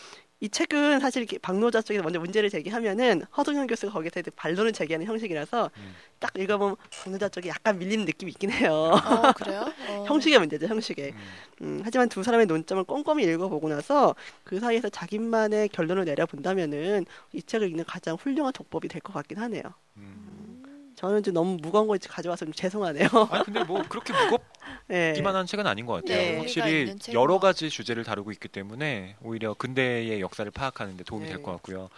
이 0.43 0.49
책은 0.49 0.99
사실 0.99 1.27
박노자 1.39 1.83
쪽에서 1.83 2.01
먼저 2.03 2.19
문제를 2.19 2.49
제기하면은 2.49 3.21
허동현 3.37 3.67
교수가 3.67 3.93
거기서 3.93 4.21
이제 4.21 4.31
반론을 4.31 4.73
제기하는 4.73 5.05
형식이라서 5.05 5.69
음. 5.77 5.95
딱 6.17 6.31
읽어보면 6.35 6.77
박노자 7.03 7.29
쪽이 7.29 7.47
약간 7.47 7.77
밀리는 7.77 8.05
느낌이 8.05 8.31
있긴 8.31 8.49
해요. 8.49 8.73
어, 8.73 9.31
그래요? 9.37 9.71
어. 9.87 10.05
형식의 10.07 10.39
문제죠, 10.39 10.65
형식의. 10.65 11.11
음. 11.11 11.17
음, 11.61 11.81
하지만 11.83 12.09
두 12.09 12.23
사람의 12.23 12.47
논점을 12.47 12.83
꼼꼼히 12.85 13.23
읽어보고 13.25 13.69
나서 13.69 14.15
그 14.43 14.59
사이에서 14.59 14.89
자기만의 14.89 15.69
결론을 15.69 16.05
내려본다면은 16.05 17.05
이 17.33 17.43
책을 17.43 17.69
읽는 17.69 17.85
가장 17.85 18.15
훌륭한 18.15 18.51
독법이 18.51 18.87
될 18.87 19.01
것 19.01 19.13
같긴 19.13 19.37
하네요. 19.37 19.61
음. 19.97 20.93
저는 20.95 21.21
좀 21.23 21.35
너무 21.35 21.57
무거운 21.61 21.87
거 21.87 21.97
가져와서 22.09 22.45
좀 22.45 22.53
죄송하네요. 22.53 23.07
아니 23.29 23.43
근데 23.43 23.63
뭐 23.63 23.83
그렇게 23.87 24.11
무겁 24.13 24.41
기만 24.87 25.33
네. 25.33 25.37
한 25.37 25.45
책은 25.45 25.67
아닌 25.67 25.85
것 25.85 25.93
같아요. 25.93 26.17
네. 26.17 26.23
의미가 26.37 26.41
확실히 26.41 26.95
여러 27.13 27.35
것 27.35 27.39
가지 27.39 27.69
주제를 27.69 28.03
다루고 28.03 28.31
있기 28.31 28.47
때문에 28.47 29.15
오히려 29.21 29.53
근대의 29.53 30.21
역사를 30.21 30.49
파악하는 30.49 30.97
데 30.97 31.03
도움이 31.03 31.25
네. 31.25 31.33
될것 31.33 31.53
같고요. 31.55 31.89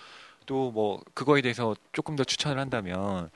또 0.46 0.72
뭐 0.72 1.02
그거에 1.14 1.42
대해서 1.42 1.76
조금 1.92 2.16
더 2.16 2.24
추천을 2.24 2.60
한다면 2.60 3.30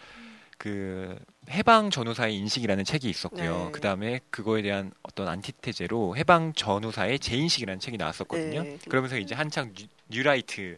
그 0.57 1.17
해방 1.49 1.89
전후사의 1.89 2.35
인식이라는 2.35 2.83
책이 2.83 3.09
있었고요. 3.09 3.65
네. 3.65 3.71
그 3.71 3.79
다음에 3.79 4.19
그거에 4.31 4.61
대한 4.61 4.91
어떤 5.03 5.27
안티테제로 5.27 6.17
해방 6.17 6.53
전후사의 6.53 7.19
재인식이라는 7.19 7.79
책이 7.79 7.97
나왔었거든요. 7.97 8.63
네. 8.63 8.77
그러면서 8.89 9.17
이제 9.17 9.35
한창 9.35 9.73
뉴, 9.73 9.85
뉴라이트 10.09 10.77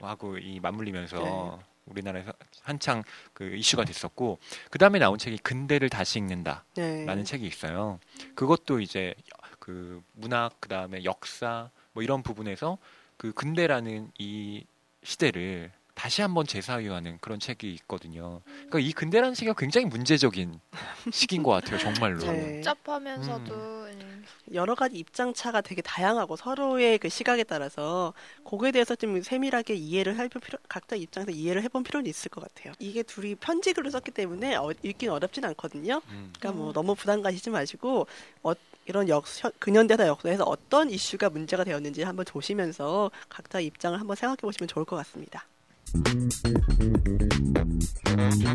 하고 0.00 0.36
이 0.38 0.58
맞물리면서 0.60 1.18
네. 1.18 1.64
우리나라에서 1.90 2.32
한창 2.62 3.02
그 3.32 3.54
이슈가 3.54 3.84
됐었고 3.84 4.38
그 4.70 4.78
다음에 4.78 4.98
나온 4.98 5.18
책이 5.18 5.38
근대를 5.38 5.88
다시 5.88 6.18
읽는다. 6.18 6.64
네. 6.74 7.04
라는 7.04 7.24
책이 7.24 7.46
있어요. 7.46 7.98
그것도 8.34 8.80
이제 8.80 9.14
그 9.58 10.02
문학 10.12 10.54
그 10.60 10.68
다음에 10.68 11.04
역사 11.04 11.70
뭐 11.92 12.02
이런 12.02 12.22
부분에서 12.22 12.78
그 13.16 13.32
근대라는 13.32 14.10
이 14.18 14.64
시대를 15.02 15.72
다시 16.00 16.22
한번 16.22 16.46
재사유하는 16.46 17.18
그런 17.20 17.38
책이 17.38 17.74
있거든요. 17.74 18.40
그러니까 18.46 18.78
이 18.78 18.90
근대라는 18.90 19.34
시기가 19.34 19.52
굉장히 19.52 19.86
문제적인 19.86 20.58
시기인 21.12 21.42
것 21.42 21.50
같아요, 21.50 21.78
정말로. 21.78 22.20
네. 22.20 22.54
복잡하면서도 22.54 23.54
음. 23.54 24.24
여러 24.54 24.74
가지 24.74 24.96
입장 24.96 25.34
차가 25.34 25.60
되게 25.60 25.82
다양하고 25.82 26.36
서로의 26.36 26.96
그 26.96 27.10
시각에 27.10 27.44
따라서 27.44 28.14
그거에 28.48 28.72
대해서 28.72 28.96
좀 28.96 29.20
세밀하게 29.20 29.74
이해를 29.74 30.16
해볼 30.16 30.40
필요, 30.40 30.58
각자 30.70 30.96
입장에서 30.96 31.32
이해를 31.32 31.62
해본 31.64 31.82
필요는 31.82 32.08
있을 32.08 32.30
것 32.30 32.40
같아요. 32.40 32.72
이게 32.78 33.02
둘이 33.02 33.34
편지글로 33.34 33.90
썼기 33.90 34.12
때문에 34.12 34.54
어, 34.54 34.72
읽긴 34.82 35.10
어렵진 35.10 35.44
않거든요. 35.44 36.00
음. 36.08 36.32
그러니까 36.38 36.58
뭐 36.58 36.70
어. 36.70 36.72
너무 36.72 36.94
부담 36.94 37.20
가지지 37.20 37.50
마시고 37.50 38.06
어, 38.42 38.52
이런 38.86 39.06
역 39.10 39.24
근현대사 39.58 40.06
역사에서 40.06 40.44
어떤 40.44 40.88
이슈가 40.88 41.28
문제가 41.28 41.62
되었는지 41.62 42.04
한번 42.04 42.24
보시면서 42.24 43.10
각자 43.28 43.60
입장을 43.60 44.00
한번 44.00 44.16
생각해 44.16 44.38
보시면 44.40 44.66
좋을 44.66 44.86
것 44.86 44.96
같습니다. 44.96 45.44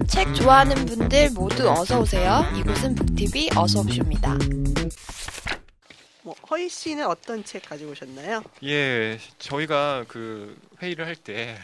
책 0.08 0.34
좋아하는 0.36 0.86
분들 0.86 1.32
모두 1.32 1.70
어서 1.70 2.00
오세요. 2.00 2.46
이곳은 2.55 2.96
북TV 2.96 3.50
어서 3.55 3.79
옵쇼입니다. 3.82 4.38
뭐 6.24 6.34
허희 6.50 6.70
씨는 6.70 7.05
어떤 7.05 7.44
책 7.44 7.67
가지고 7.70 7.91
오셨나요? 7.91 8.41
예, 8.63 9.20
저희가 9.38 10.05
그 10.08 10.58
회의를 10.82 11.05
할 11.05 11.15
때 11.15 11.55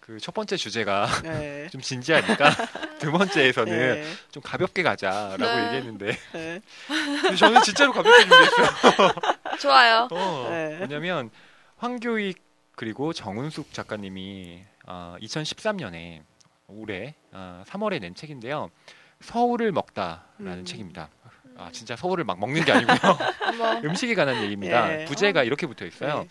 그 0.00 0.18
첫 0.20 0.34
번째 0.34 0.56
주제가 0.56 1.06
네. 1.22 1.68
좀 1.70 1.80
진지하니까 1.80 2.50
두 2.98 3.12
번째에서는 3.12 3.72
네. 4.02 4.04
좀 4.32 4.42
가볍게 4.42 4.82
가자라고 4.82 5.44
네. 5.44 5.66
얘기했는데 5.66 6.18
네. 6.32 6.60
저는 7.38 7.62
진짜로 7.62 7.92
가볍게 7.92 8.18
준비했어요. 8.26 9.12
좋아요. 9.62 10.08
어, 10.10 10.46
네. 10.50 10.78
왜냐면 10.80 11.30
황교익 11.76 12.42
그리고 12.74 13.12
정은숙 13.12 13.72
작가님이 13.72 14.64
아, 14.86 15.16
2013년에 15.20 16.22
올해 16.68 17.14
아, 17.32 17.64
3월에 17.66 18.00
낸 18.00 18.14
책인데요. 18.14 18.70
서울을 19.20 19.72
먹다라는 19.72 20.58
음. 20.60 20.64
책입니다. 20.64 21.08
아 21.56 21.70
진짜 21.70 21.96
서울을 21.96 22.24
막 22.24 22.38
먹는 22.40 22.64
게 22.64 22.72
아니고요. 22.72 22.96
음식에 23.84 24.14
관한 24.14 24.42
얘기입니다. 24.42 25.02
예. 25.02 25.04
부제가 25.04 25.44
이렇게 25.44 25.66
붙어 25.66 25.84
있어요. 25.84 26.20
네. 26.20 26.28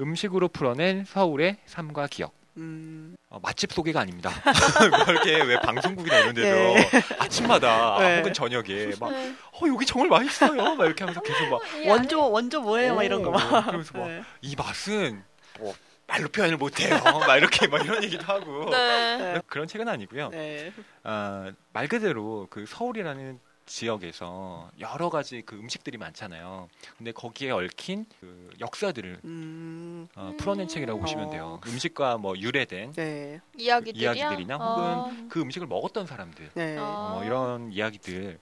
음식으로 0.00 0.48
풀어낸 0.48 1.04
서울의 1.04 1.58
삶과 1.66 2.08
기억. 2.08 2.34
음, 2.58 3.16
어, 3.30 3.38
맛집 3.40 3.72
소개가 3.72 4.00
아닙니다. 4.00 4.30
뭐 4.90 5.14
이렇게 5.14 5.42
왜 5.42 5.58
방송국이나 5.60 6.18
이런 6.18 6.34
데서 6.34 6.54
네. 6.54 7.02
아침마다 7.18 7.98
네. 7.98 8.18
혹은 8.18 8.32
저녁에 8.34 8.90
막 9.00 9.10
네. 9.10 9.34
어, 9.52 9.68
여기 9.68 9.86
정말 9.86 10.08
맛있어요. 10.10 10.74
막 10.74 10.84
이렇게 10.84 11.04
하면서 11.04 11.20
계속 11.22 11.48
막 11.48 11.60
원조 11.86 12.30
원조 12.30 12.60
뭐예요? 12.60 12.94
막 12.94 13.04
이런 13.04 13.22
거 13.22 13.30
막. 13.30 13.38
어, 13.54 13.62
그러면서 13.62 13.96
막 13.96 14.06
네. 14.06 14.22
이 14.42 14.54
맛은 14.54 15.22
뭐 15.58 15.74
말로 16.06 16.28
표현을 16.28 16.56
못해요. 16.56 16.90
막 17.26 17.36
이렇게 17.36 17.66
막 17.66 17.84
이런 17.84 18.02
얘기도 18.04 18.24
하고 18.24 18.70
네. 18.70 19.16
네. 19.16 19.40
그런 19.46 19.66
책은 19.66 19.88
아니고요. 19.88 20.28
네. 20.30 20.72
아, 21.04 21.52
말 21.72 21.88
그대로 21.88 22.46
그 22.50 22.66
서울이라는 22.66 23.40
지역에서 23.64 24.70
여러 24.80 25.08
가지 25.08 25.42
그 25.46 25.54
음식들이 25.56 25.96
많잖아요. 25.96 26.68
근데 26.98 27.12
거기에 27.12 27.52
얽힌 27.52 28.04
그 28.20 28.50
역사들을 28.60 29.20
음, 29.24 30.08
어, 30.16 30.34
풀어낸 30.36 30.66
책이라고 30.68 30.98
보시면 31.00 31.28
어. 31.28 31.30
돼요. 31.30 31.60
음식과 31.66 32.18
뭐 32.18 32.36
유래된 32.36 32.92
네. 32.92 33.40
이야기들이나 33.56 34.56
어. 34.56 34.58
혹은 34.58 35.28
그 35.28 35.40
음식을 35.40 35.68
먹었던 35.68 36.06
사람들 36.06 36.50
네. 36.54 36.76
어. 36.76 37.10
뭐 37.12 37.24
이런 37.24 37.72
이야기들에 37.72 38.36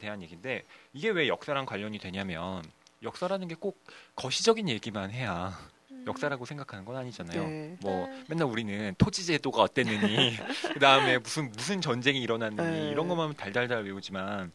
대한 0.00 0.20
얘기인데 0.22 0.64
이게 0.92 1.08
왜 1.10 1.28
역사랑 1.28 1.66
관련이 1.66 1.98
되냐면 1.98 2.62
역사라는 3.02 3.48
게 3.48 3.54
꼭 3.54 3.82
거시적인 4.16 4.68
얘기만 4.68 5.10
해야 5.12 5.48
음. 5.48 5.73
역사라고 6.06 6.44
생각하는 6.44 6.84
건 6.84 6.96
아니잖아요. 6.96 7.46
네. 7.46 7.76
뭐 7.80 8.06
네. 8.06 8.24
맨날 8.28 8.48
우리는 8.48 8.94
토지 8.98 9.24
제도가 9.24 9.62
어땠느니 9.62 10.36
그다음에 10.74 11.18
무슨 11.18 11.50
무슨 11.52 11.80
전쟁이 11.80 12.20
일어났느니 12.22 12.70
네. 12.70 12.88
이런 12.90 13.08
것만 13.08 13.34
달달달 13.34 13.84
외우지만 13.84 14.52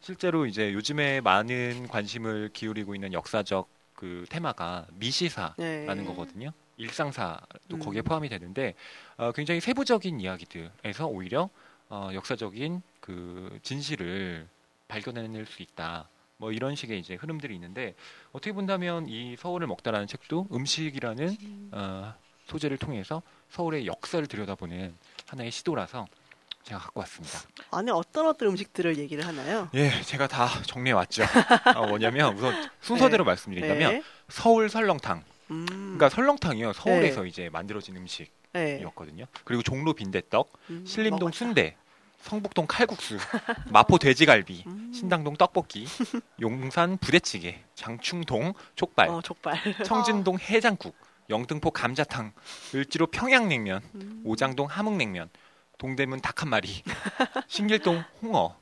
실제로 0.00 0.46
이제 0.46 0.72
요즘에 0.72 1.20
많은 1.20 1.88
관심을 1.88 2.50
기울이고 2.52 2.94
있는 2.94 3.12
역사적 3.12 3.68
그 3.94 4.24
테마가 4.28 4.86
미시사라는 4.92 5.56
네. 5.56 6.04
거거든요. 6.04 6.52
일상사도 6.76 7.76
음. 7.76 7.78
거기에 7.78 8.02
포함이 8.02 8.28
되는데 8.28 8.74
어, 9.16 9.32
굉장히 9.32 9.60
세부적인 9.60 10.20
이야기들에서 10.20 11.06
오히려 11.06 11.48
어, 11.88 12.10
역사적인 12.12 12.82
그 13.00 13.58
진실을 13.62 14.46
발견해낼 14.88 15.46
수 15.46 15.62
있다. 15.62 16.08
뭐 16.38 16.52
이런 16.52 16.74
식의 16.74 16.98
이제 16.98 17.14
흐름들이 17.14 17.54
있는데 17.54 17.94
어떻게 18.32 18.52
본다면 18.52 19.08
이 19.08 19.36
서울을 19.38 19.66
먹다라는 19.66 20.06
책도 20.06 20.48
음식이라는 20.52 21.70
어, 21.72 22.14
소재를 22.46 22.76
통해서 22.76 23.22
서울의 23.50 23.86
역사를 23.86 24.24
들여다보는 24.26 24.94
하나의 25.26 25.50
시도라서 25.50 26.06
제가 26.62 26.80
갖고 26.80 27.00
왔습니다. 27.00 27.40
안에 27.70 27.92
어떤 27.92 28.26
어떤 28.26 28.48
음식들을 28.48 28.98
얘기를 28.98 29.24
하나요? 29.24 29.68
예, 29.74 30.02
제가 30.02 30.26
다 30.26 30.48
정리해 30.64 30.92
왔죠. 30.94 31.22
아, 31.64 31.86
뭐냐면 31.86 32.36
우선 32.36 32.54
순서대로 32.80 33.22
말씀드린다면 33.24 33.92
네. 33.92 34.02
서울 34.28 34.68
설렁탕. 34.68 35.22
음. 35.52 35.66
그러니까 35.66 36.08
설렁탕이요 36.08 36.72
서울에서 36.72 37.24
이제 37.24 37.48
만들어진 37.50 37.96
음식이었거든요. 37.96 39.24
네. 39.24 39.40
그리고 39.44 39.62
종로 39.62 39.92
빈대떡, 39.92 40.52
음, 40.70 40.84
신림동 40.84 41.18
먹었다. 41.20 41.38
순대, 41.38 41.76
성북동 42.30 42.66
칼국수, 42.66 43.18
마포 43.70 43.98
돼지갈비, 43.98 44.64
음. 44.66 44.92
신당동 44.92 45.36
떡볶이, 45.36 45.86
용산 46.40 46.98
부대찌개, 46.98 47.60
장충동 47.76 48.52
족발, 48.74 49.08
어, 49.08 49.20
족발. 49.22 49.60
청진동 49.86 50.38
해장국, 50.40 50.96
영등포 51.30 51.70
감자탕, 51.70 52.32
을지로 52.74 53.06
평양냉면, 53.06 53.82
음. 53.94 54.22
오장동 54.24 54.66
함흥냉면, 54.66 55.30
동대문 55.78 56.20
닭 56.20 56.42
한 56.42 56.48
마리, 56.50 56.82
신길동 57.46 58.02
홍어, 58.22 58.56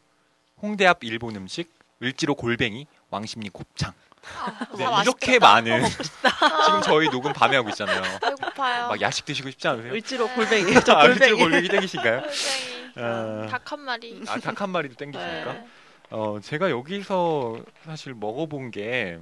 홍대 0.60 0.86
앞 0.86 1.02
일본 1.02 1.34
음식, 1.36 1.72
을지로 2.02 2.34
골뱅이, 2.34 2.86
왕십리 3.10 3.48
곱창. 3.48 3.92
아, 4.40 4.66
네, 4.76 4.84
다 4.84 5.02
이렇게. 5.02 5.38
많은 5.38 5.84
지금 5.86 6.82
저희 6.82 7.08
녹음 7.10 7.32
밤에 7.34 7.56
하고 7.56 7.68
있잖아요. 7.70 8.02
배고파요. 8.20 8.88
막 8.88 9.00
야식 9.00 9.26
드시고 9.26 9.50
싶지 9.50 9.68
않으세요? 9.68 9.92
을지로 9.92 10.28
골뱅이. 10.28 10.72
저 10.84 10.94
아, 10.94 11.04
을지로 11.06 11.36
골뱅이. 11.36 11.40
골뱅이 11.42 11.68
땡기신가요? 11.68 12.20
골뱅이. 12.22 12.73
어. 12.96 13.46
닭한 13.50 13.80
마리. 13.80 14.22
아, 14.28 14.38
닭 14.38 14.60
한 14.60 14.70
마리도 14.70 14.94
땡기십니까? 14.96 15.52
네. 15.52 15.66
어, 16.10 16.38
제가 16.40 16.70
여기서 16.70 17.58
사실 17.84 18.14
먹어본 18.14 18.70
게 18.70 19.18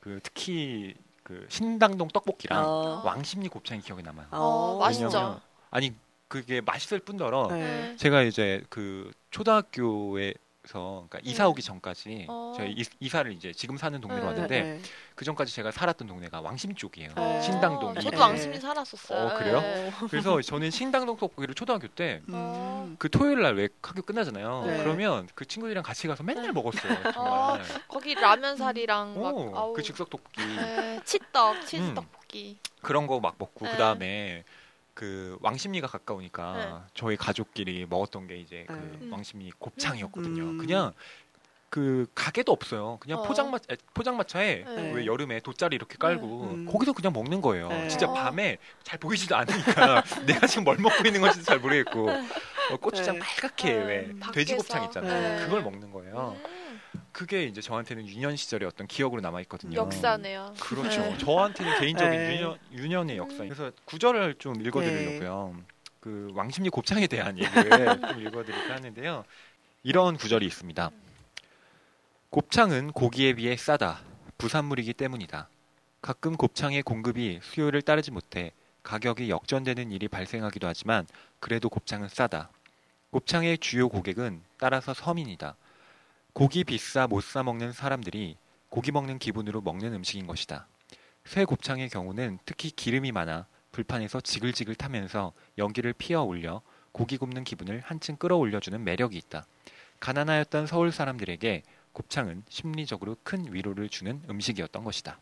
그 0.00 0.20
특히 0.22 0.94
그 1.24 1.46
신당동 1.48 2.06
떡볶이랑 2.08 2.64
어. 2.64 3.02
왕십리 3.04 3.48
곱창이 3.48 3.80
기억에 3.80 4.02
남아요. 4.02 4.28
어, 4.30 4.78
맛있죠. 4.78 5.06
왜냐면- 5.06 5.40
아니 5.72 5.92
그게 6.28 6.60
맛있을 6.60 7.00
뿐더러 7.00 7.48
네. 7.50 7.58
네. 7.90 7.96
제가 7.96 8.22
이제 8.22 8.62
그 8.70 9.10
초등학교에 9.32 10.34
서 10.66 11.06
그러니까 11.08 11.20
이사 11.30 11.44
네. 11.44 11.48
오기 11.50 11.62
전까지 11.62 12.26
어. 12.28 12.52
저희 12.56 12.72
이- 12.72 12.84
이사를 13.00 13.30
이제 13.32 13.52
지금 13.52 13.76
사는 13.76 14.00
동네로 14.00 14.20
네. 14.22 14.26
왔는데 14.26 14.62
네. 14.62 14.80
그 15.14 15.24
전까지 15.24 15.54
제가 15.54 15.70
살았던 15.70 16.08
동네가 16.08 16.40
왕심 16.40 16.74
쪽이에요. 16.74 17.10
어. 17.16 17.40
신당동. 17.42 17.94
저도 17.94 18.10
네. 18.10 18.16
왕십리 18.16 18.58
살았었어요. 18.60 19.18
어, 19.26 19.38
그래요? 19.38 19.60
네. 19.60 19.92
그래서 20.10 20.40
저는 20.42 20.70
신당동 20.70 21.16
떡볶이를 21.16 21.54
초등학교 21.54 21.86
때 21.88 22.20
음. 22.28 22.96
그 22.98 23.08
토요일 23.08 23.42
날 23.42 23.56
왜 23.56 23.68
학교 23.80 24.02
끝나잖아요. 24.02 24.64
네. 24.66 24.76
그러면 24.82 25.28
그 25.34 25.46
친구들이랑 25.46 25.82
같이 25.84 26.08
가서 26.08 26.22
맨날 26.24 26.52
먹었어요. 26.52 26.92
어, 26.92 27.12
정말. 27.12 27.62
거기 27.88 28.14
라면 28.14 28.56
사리랑 28.56 29.14
막 29.22 29.34
오, 29.34 29.56
아우. 29.56 29.72
그 29.72 29.82
즉석 29.82 30.10
떡볶이 30.10 30.42
네, 30.44 31.00
치떡, 31.04 31.64
치즈 31.66 31.82
음. 31.82 31.94
떡볶이. 31.94 32.58
그런 32.82 33.06
거 33.06 33.18
막 33.20 33.36
먹고 33.38 33.64
네. 33.64 33.70
그 33.72 33.76
다음에 33.78 34.44
그 34.96 35.36
왕십리가 35.42 35.86
가까우니까 35.88 36.56
네. 36.56 36.90
저희 36.94 37.16
가족끼리 37.18 37.84
먹었던 37.88 38.26
게 38.26 38.38
이제 38.38 38.64
그 38.66 38.98
네. 38.98 39.10
왕십리 39.10 39.52
곱창이었거든요. 39.58 40.42
음. 40.42 40.58
그냥 40.58 40.94
그 41.68 42.06
가게도 42.14 42.50
없어요. 42.50 42.96
그냥 43.00 43.18
어. 43.18 43.22
포장마 43.24 43.58
에, 43.70 43.76
포장마차에 43.92 44.64
네. 44.64 44.92
왜 44.94 45.04
여름에 45.04 45.40
돗자리 45.40 45.76
이렇게 45.76 45.96
깔고 45.98 46.42
음. 46.44 46.64
거기서 46.64 46.94
그냥 46.94 47.12
먹는 47.12 47.42
거예요. 47.42 47.68
네. 47.68 47.88
진짜 47.88 48.08
어. 48.08 48.14
밤에 48.14 48.56
잘 48.84 48.98
보이지도 48.98 49.36
않으니까 49.36 50.02
내가 50.24 50.46
지금 50.46 50.64
뭘 50.64 50.78
먹고 50.78 51.06
있는 51.06 51.20
건지 51.20 51.44
잘 51.44 51.58
모르겠고 51.58 52.08
어, 52.08 52.76
고추장 52.80 53.16
네. 53.16 53.20
빨갛게 53.20 53.72
네. 53.74 53.84
왜 53.84 54.08
밖에서. 54.18 54.32
돼지 54.32 54.54
곱창 54.56 54.84
있잖아요. 54.84 55.38
네. 55.40 55.44
그걸 55.44 55.62
먹는 55.62 55.90
거예요. 55.90 56.36
음, 56.42 56.42
그게 57.12 57.44
이제 57.44 57.60
저한테는 57.60 58.06
유년 58.06 58.36
시절의 58.36 58.66
어떤 58.66 58.86
기억으로 58.86 59.20
남아 59.20 59.40
있거든요. 59.42 59.76
역사네요. 59.76 60.54
그렇죠. 60.60 61.00
네. 61.00 61.18
저한테는 61.18 61.80
개인적인 61.80 62.10
네. 62.12 62.36
유년, 62.36 62.58
유년의 62.72 63.16
역사. 63.16 63.42
음. 63.42 63.48
그래서 63.48 63.72
구절을 63.84 64.36
좀 64.38 64.60
읽어드리려고요. 64.60 65.56
그 66.00 66.30
왕십리 66.34 66.70
곱창에 66.70 67.06
대한 67.06 67.38
얘기를 67.38 67.70
좀 68.00 68.20
읽어드릴까 68.20 68.74
하는데요. 68.74 69.24
이런 69.82 70.16
구절이 70.16 70.46
있습니다. 70.46 70.90
곱창은 72.30 72.92
고기에 72.92 73.34
비해 73.34 73.56
싸다. 73.56 74.00
부산물이기 74.38 74.92
때문이다. 74.92 75.48
가끔 76.02 76.36
곱창의 76.36 76.82
공급이 76.82 77.40
수요를 77.42 77.82
따르지 77.82 78.10
못해 78.10 78.52
가격이 78.82 79.30
역전되는 79.30 79.90
일이 79.90 80.06
발생하기도 80.06 80.66
하지만 80.68 81.06
그래도 81.40 81.68
곱창은 81.68 82.08
싸다. 82.08 82.50
곱창의 83.10 83.58
주요 83.58 83.88
고객은 83.88 84.42
따라서 84.58 84.94
서민이다. 84.94 85.56
고기 86.36 86.64
비싸 86.64 87.06
못 87.06 87.22
사 87.22 87.42
먹는 87.42 87.72
사람들이 87.72 88.36
고기 88.68 88.92
먹는 88.92 89.18
기분으로 89.18 89.62
먹는 89.62 89.94
음식인 89.94 90.26
것이다. 90.26 90.66
쇠 91.24 91.46
곱창의 91.46 91.88
경우는 91.88 92.40
특히 92.44 92.70
기름이 92.70 93.10
많아 93.10 93.46
불판에서 93.72 94.20
지글지글 94.20 94.74
타면서 94.74 95.32
연기를 95.56 95.94
피어 95.94 96.22
올려 96.24 96.60
고기 96.92 97.16
굽는 97.16 97.44
기분을 97.44 97.80
한층 97.80 98.16
끌어올려주는 98.16 98.84
매력이 98.84 99.16
있다. 99.16 99.46
가난하였던 100.00 100.66
서울 100.66 100.92
사람들에게 100.92 101.62
곱창은 101.94 102.42
심리적으로 102.50 103.16
큰 103.22 103.50
위로를 103.50 103.88
주는 103.88 104.20
음식이었던 104.28 104.84
것이다. 104.84 105.18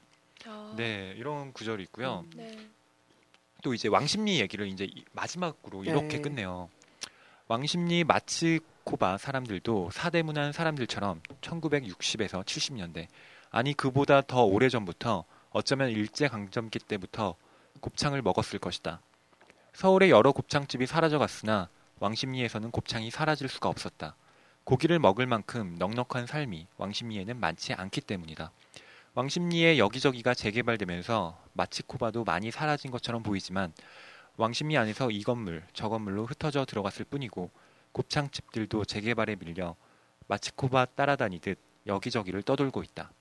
아, 0.46 0.74
네, 0.77 1.14
이런 1.16 1.53
구절이 1.53 1.85
있고요. 1.85 2.24
음. 2.27 2.31
네. 2.35 2.59
또 3.62 3.72
이제 3.72 3.87
왕십리 3.87 4.40
얘기를 4.40 4.66
이제 4.66 4.85
이- 4.85 5.05
마지막으로 5.12 5.85
이렇게 5.85 6.09
네. 6.16 6.20
끝내요. 6.22 6.68
왕십리 7.46 8.04
마츠코바 8.04 9.18
사람들도 9.18 9.90
사대문안 9.92 10.52
사람들처럼 10.52 11.20
1960에서 11.42 12.42
70년대 12.42 13.07
아니 13.50 13.74
그보다 13.74 14.22
더 14.22 14.44
오래 14.44 14.70
전부터 14.70 15.24
어쩌면 15.50 15.90
일제 15.90 16.26
강점기 16.26 16.78
때부터 16.78 17.37
곱창을 17.80 18.22
먹었을 18.22 18.59
것이다. 18.59 19.02
서울의 19.74 20.09
여러 20.09 20.33
곱창집이 20.33 20.87
사라져갔으나 20.87 21.68
왕십리에서는 22.00 22.70
곱창이 22.70 23.11
사라질 23.11 23.50
수가 23.50 23.68
없었다. 23.68 24.16
고기를 24.64 24.98
먹을 24.98 25.26
만큼 25.26 25.76
넉넉한 25.78 26.26
삶이 26.26 26.66
왕십리에는 26.78 27.38
많지 27.38 27.74
않기 27.74 28.00
때문이다. 28.00 28.52
왕십리의 29.12 29.78
여기저기가 29.78 30.33
재개발되면서 30.33 31.38
마치코바도 31.52 32.24
많이 32.24 32.50
사라진 32.50 32.90
것처럼 32.90 33.22
보이지만 33.22 33.74
왕십리 34.37 34.77
안에서 34.77 35.11
이 35.11 35.23
건물 35.23 35.62
저 35.73 35.88
건물로 35.88 36.27
흩어져 36.27 36.64
들어갔을 36.64 37.05
뿐이고 37.05 37.51
곱창집들도 37.92 38.85
재개발에 38.85 39.37
밀려 39.37 39.77
마치코바 40.27 40.87
따라다니듯 40.97 41.59
여기저기를 41.87 42.42
떠돌고 42.42 42.83
있다. 42.83 43.12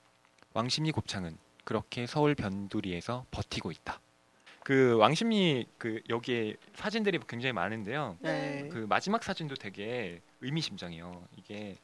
왕십리 0.54 0.92
곱창은 0.92 1.36
그렇게 1.64 2.06
서울 2.06 2.34
변두리에서 2.34 3.26
버티고 3.30 3.70
있다. 3.70 4.00
그 4.64 4.96
왕십리 4.96 5.66
그 5.78 6.00
여기에 6.08 6.56
사진들이 6.74 7.20
굉장히 7.28 7.52
많은데요. 7.52 8.16
네. 8.20 8.68
그 8.72 8.86
마지막 8.88 9.22
사진도 9.22 9.54
되게 9.54 10.20
의미심장해요. 10.40 11.28
이게 11.36 11.76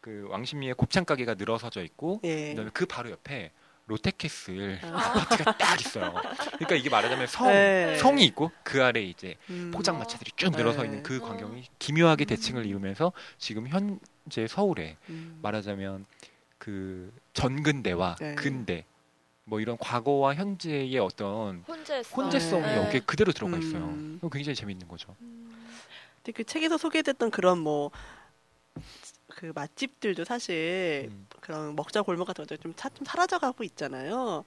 그 0.00 0.26
왕십리에 0.30 0.74
곱창 0.74 1.04
가게가 1.04 1.34
늘어서져 1.34 1.82
있고 1.82 2.20
예. 2.24 2.50
그다음에 2.50 2.70
그 2.72 2.86
바로 2.86 3.10
옆에 3.10 3.50
롯데캐슬 3.88 4.80
아. 4.84 4.86
아파트가 4.86 5.56
딱 5.56 5.80
있어요. 5.80 6.12
그러니까 6.52 6.74
이게 6.76 6.90
말하자면 6.90 7.26
성 7.26 7.48
네. 7.48 7.96
성이 7.96 8.24
있고 8.26 8.52
그 8.62 8.82
아래 8.84 9.00
이제 9.02 9.34
음. 9.50 9.70
포장마차들이 9.74 10.32
쭉 10.36 10.50
늘어서 10.50 10.82
네. 10.82 10.88
있는 10.88 11.02
그 11.02 11.16
음. 11.16 11.20
광경이 11.20 11.64
기묘하게 11.78 12.24
음. 12.24 12.26
대칭을 12.26 12.66
이루면서 12.66 13.12
지금 13.38 13.66
현재 13.66 14.46
서울에 14.46 14.96
음. 15.08 15.38
말하자면 15.42 16.06
그 16.58 17.12
전근대와 17.32 18.16
네. 18.20 18.34
근대 18.34 18.84
뭐 19.44 19.60
이런 19.60 19.78
과거와 19.78 20.34
현재의 20.34 20.98
어떤 20.98 21.64
혼재성. 21.66 22.24
혼재성이 22.24 22.62
네. 22.62 22.76
여기에 22.76 23.00
그대로 23.06 23.32
들어가 23.32 23.56
있어요. 23.56 23.84
음. 23.84 24.20
굉장히 24.30 24.54
재밌는 24.54 24.86
거죠. 24.86 25.16
음, 25.22 25.56
근데 26.16 26.32
그 26.32 26.44
책에서 26.44 26.76
소개됐던 26.76 27.30
그런 27.30 27.58
뭐 27.58 27.90
그 29.38 29.52
맛집들도 29.54 30.24
사실 30.24 31.08
음. 31.10 31.26
그런 31.40 31.74
먹자 31.76 32.02
골목 32.02 32.26
같은 32.26 32.44
것들 32.44 32.58
좀, 32.58 32.72
사, 32.76 32.88
좀 32.88 33.04
사라져가고 33.04 33.64
있잖아요. 33.64 34.44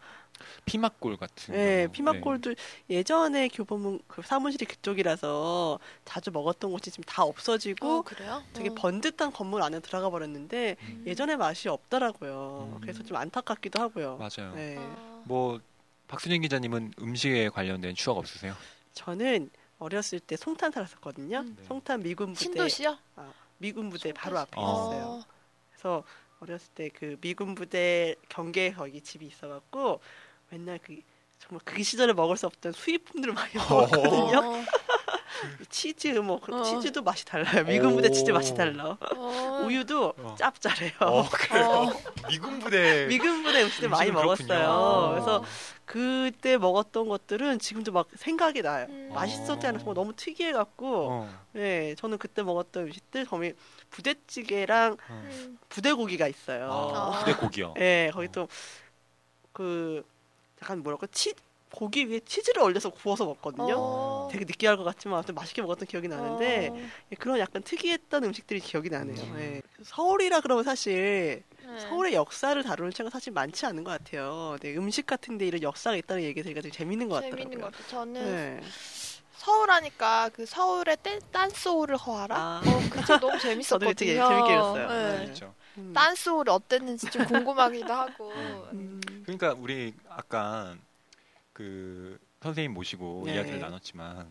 피막골 0.66 1.18
같은. 1.18 1.54
네, 1.54 1.88
거. 1.88 1.92
피막골도 1.92 2.56
예전에 2.90 3.48
교보문 3.50 4.00
그 4.08 4.22
사무실이 4.22 4.66
그쪽이라서 4.66 5.80
자주 6.06 6.32
먹었던 6.32 6.72
곳이 6.72 6.92
지금 6.92 7.04
다 7.04 7.24
없어지고 7.24 8.00
어, 8.00 8.02
그래요? 8.02 8.44
되게 8.54 8.70
어. 8.70 8.76
번듯한 8.76 9.32
건물 9.32 9.62
안에 9.62 9.80
들어가 9.80 10.10
버렸는데 10.10 10.78
음. 10.82 11.04
예전의 11.06 11.38
맛이 11.38 11.70
없더라고요. 11.70 12.72
음. 12.74 12.82
그래서 12.82 13.04
좀 13.04 13.18
안타깝기도 13.18 13.80
하고요. 13.80 14.18
맞아요. 14.18 14.54
네. 14.56 14.78
아, 14.80 15.22
뭐 15.26 15.60
박순영 16.08 16.42
기자님은 16.42 16.94
음식에 17.02 17.50
관련된 17.50 17.96
추억 17.96 18.18
없으세요? 18.18 18.56
저는 18.94 19.50
어렸을 19.80 20.20
때 20.20 20.36
송탄 20.36 20.72
살았었거든요. 20.72 21.40
음. 21.40 21.56
네. 21.58 21.64
송탄 21.66 22.02
미군 22.04 22.34
부대 22.34 22.46
신도시요? 22.46 22.98
미군 23.58 23.90
부대 23.90 24.12
바로 24.12 24.40
앞에 24.40 24.52
어. 24.56 24.64
있었어요. 24.64 25.24
그래서 25.72 26.04
어렸을 26.42 26.70
때 26.74 26.90
그 26.90 27.18
미군 27.22 27.56
부대 27.56 28.16
경계 28.30 28.72
거기 28.74 29.02
집이 29.02 29.26
있어갖고 29.28 30.00
맨날 30.50 30.80
그 30.84 30.96
정말 31.40 31.62
그 31.64 31.82
시절에 31.84 32.14
먹을 32.14 32.36
수 32.38 32.46
없던 32.48 32.72
수입품들을 32.74 33.34
많이 33.34 33.54
먹었거든요. 33.56 34.40
어, 34.40 34.64
치즈 35.70 36.08
뭐 36.20 36.40
그- 36.40 36.54
어. 36.54 36.64
치즈도 36.64 37.02
맛이 37.04 37.26
달라요. 37.26 37.64
미군 37.66 37.96
부대 37.96 38.10
치즈 38.12 38.32
오. 38.32 38.34
맛이 38.36 38.54
달라. 38.56 38.98
어. 39.16 39.64
우유도 39.68 40.14
어. 40.18 40.36
짭짤해요. 40.38 40.92
어, 41.00 41.24
그래요. 41.32 41.66
어. 41.66 42.28
미군 42.30 42.60
부대 42.60 43.08
미군 43.08 43.44
부대 43.44 43.64
음식들 43.64 43.90
많이 43.90 44.10
그렇군요. 44.12 44.26
먹었어요. 44.26 44.70
어. 44.70 45.10
그래서 45.12 45.44
그때 45.86 46.58
먹었던 46.58 47.08
것들은 47.08 47.60
지금도 47.60 47.92
막 47.92 48.08
생각이 48.16 48.62
나요. 48.62 48.86
음. 48.90 49.12
맛있었지 49.14 49.66
않았어 49.68 49.94
너무 49.94 50.14
특이해 50.16 50.52
갖고 50.54 51.08
어, 51.12 51.30
네 51.54 51.96
저는 51.96 52.18
그때 52.18 52.44
먹었던 52.44 52.84
음식들 52.88 53.26
점이 53.26 53.54
부대찌개랑 53.92 54.98
어. 55.08 55.22
음. 55.24 55.60
부대고기가 55.70 56.28
있어요. 56.28 56.72
아, 56.72 57.14
아. 57.14 57.20
부대 57.20 57.34
고기요. 57.34 57.76
네 57.78 58.10
거기 58.14 58.28
또그 59.54 60.04
약간 60.62 60.82
뭐랄까 60.82 61.08
치 61.12 61.34
고기 61.74 62.10
위에 62.10 62.20
치즈를 62.20 62.62
얼려서 62.62 62.90
구워서 62.90 63.26
먹거든요. 63.26 63.76
어. 63.78 64.28
되게 64.30 64.44
느끼할 64.46 64.78
것 64.78 64.84
같지만 64.84 65.18
아무튼 65.18 65.36
맛있게 65.36 65.62
먹었던 65.62 65.88
기억이 65.88 66.08
나는데 66.08 66.70
어. 66.72 66.90
예, 67.12 67.16
그런 67.16 67.40
약간 67.40 67.62
특이했던 67.64 68.26
음식들이 68.26 68.60
기억이 68.60 68.90
나네요. 68.90 69.22
음. 69.24 69.40
예. 69.40 69.62
서울이라 69.84 70.42
그러면 70.42 70.64
사실 70.64 71.44
네. 71.64 71.80
서울의 71.80 72.14
역사를 72.14 72.62
다루는 72.62 72.92
책은 72.92 73.10
사실 73.10 73.32
많지 73.32 73.66
않은 73.66 73.84
것 73.84 73.92
같아요. 73.92 74.58
네, 74.62 74.76
음식 74.76 75.06
같은 75.06 75.38
데 75.38 75.48
이런 75.48 75.64
역사가 75.64 75.96
있다는 75.96 76.24
얘기가 76.24 76.44
되게 76.44 76.62
되게 76.62 76.76
재밌는 76.76 77.08
것 77.08 77.16
같더라고요. 77.16 77.38
재밌는 77.38 77.62
것 77.62 77.72
같아요. 77.72 77.88
저는 77.88 78.14
네. 78.14 78.62
서울 79.42 79.72
하니까 79.72 80.30
그 80.34 80.46
서울의 80.46 80.98
댄, 81.02 81.20
딴소울을 81.32 81.98
허하라? 81.98 82.36
아. 82.38 82.62
어, 82.64 82.90
그책 82.92 83.20
너무 83.20 83.32
저도 83.34 83.40
재밌었거든요. 83.40 83.90
그책 83.90 84.18
재밌게 84.28 84.54
읽었어요. 84.54 84.88
네. 84.88 85.18
네. 85.18 85.26
그렇죠. 85.26 85.54
음. 85.80 85.94
딴소울이 85.96 86.52
어땠는지 86.52 87.10
좀 87.10 87.26
궁금하기도 87.26 87.92
하고. 87.92 88.32
음. 88.74 89.02
그러니까 89.24 89.56
우리 89.58 89.96
아까 90.08 90.76
그 91.54 92.20
선생님 92.44 92.72
모시고 92.76 93.24
네. 93.26 93.34
이야기를 93.34 93.60
나눴지만 93.60 94.28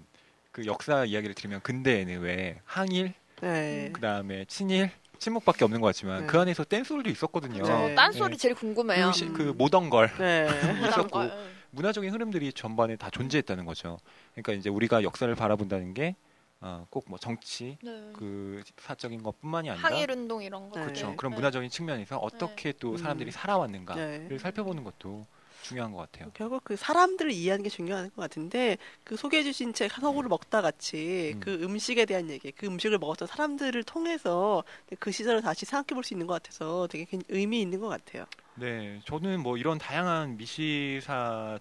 그 0.53 0.65
역사 0.67 1.05
이야기를 1.05 1.35
들으면 1.35 1.61
근대에는 1.63 2.21
왜 2.21 2.61
항일, 2.65 3.15
네. 3.41 3.91
그 3.93 4.01
다음에 4.01 4.45
친일, 4.45 4.93
친목밖에 5.19 5.65
없는 5.65 5.81
것 5.81 5.89
같지만 5.89 6.21
네. 6.21 6.27
그 6.29 6.39
안에서 6.39 6.63
댄소울도 6.63 7.11
있었거든요. 7.11 7.65
저 7.65 7.79
네. 7.79 7.95
딴소리 7.97 8.31
네. 8.33 8.37
제일 8.37 8.55
궁금해요. 8.55 9.07
그, 9.07 9.13
시- 9.13 9.27
그 9.33 9.43
모던걸 9.59 10.13
네. 10.19 10.47
있었고 10.89 11.25
네. 11.25 11.51
문화적인 11.71 12.13
흐름들이 12.13 12.53
전반에 12.53 12.97
다 12.97 13.11
존재했다는 13.11 13.65
거죠. 13.65 13.99
그러니까 14.33 14.53
이제 14.53 14.69
우리가 14.69 15.03
역사를 15.03 15.33
바라본다는 15.35 15.95
게 15.95 16.17
어, 16.61 16.87
꼭뭐 16.91 17.19
정치 17.19 17.79
네. 17.83 18.11
그 18.13 18.63
사적인 18.77 19.23
것뿐만이 19.23 19.71
아니라 19.71 19.89
항일 19.89 20.11
운동 20.11 20.43
이런 20.43 20.69
거. 20.69 20.79
네. 20.79 20.85
그렇죠. 20.85 21.09
네. 21.09 21.17
그런 21.17 21.31
네. 21.31 21.37
문화적인 21.37 21.71
측면에서 21.71 22.19
어떻게 22.19 22.73
또 22.73 22.93
음. 22.93 22.97
사람들이 22.99 23.31
살아왔는가를 23.31 24.29
네. 24.29 24.39
살펴보는 24.39 24.85
것도 24.85 25.27
중요한 25.63 25.93
것 25.93 25.99
같아요. 25.99 26.31
결국 26.35 26.65
그 26.65 26.77
사람들을 26.77 27.31
이해하는 27.31 27.63
게 27.63 27.69
중요한 27.71 28.11
것 28.11 28.17
같은데 28.23 28.79
그 29.05 29.17
소개해 29.17 29.43
주신 29.45 29.73
책 29.75 29.93
서구를 29.93 30.29
먹다 30.29 30.63
같이 30.63 31.33
음. 31.37 31.41
그 31.41 31.55
음식에 31.63 32.05
대한 32.07 32.31
얘기, 32.31 32.51
그 32.53 32.67
음식을 32.67 32.99
먹었던 32.99 33.29
사람들을 33.29 33.83
통해서 33.85 34.65
그 34.99 35.11
시절을 35.13 35.43
다시 35.43 35.65
생각해 35.67 35.95
볼 35.95 36.01
수 36.03 36.15
있는 36.15 36.27
것 36.27 36.35
같아서 36.43 36.87
되게 36.89 37.07
의미 37.29 37.61
있는 37.61 37.79
것 37.81 37.89
같아요. 37.89 38.25
네, 38.55 39.01
저는 39.05 39.41
뭐 39.41 39.57
이런 39.57 39.79
다양한 39.79 40.37
미시사에 40.37 41.59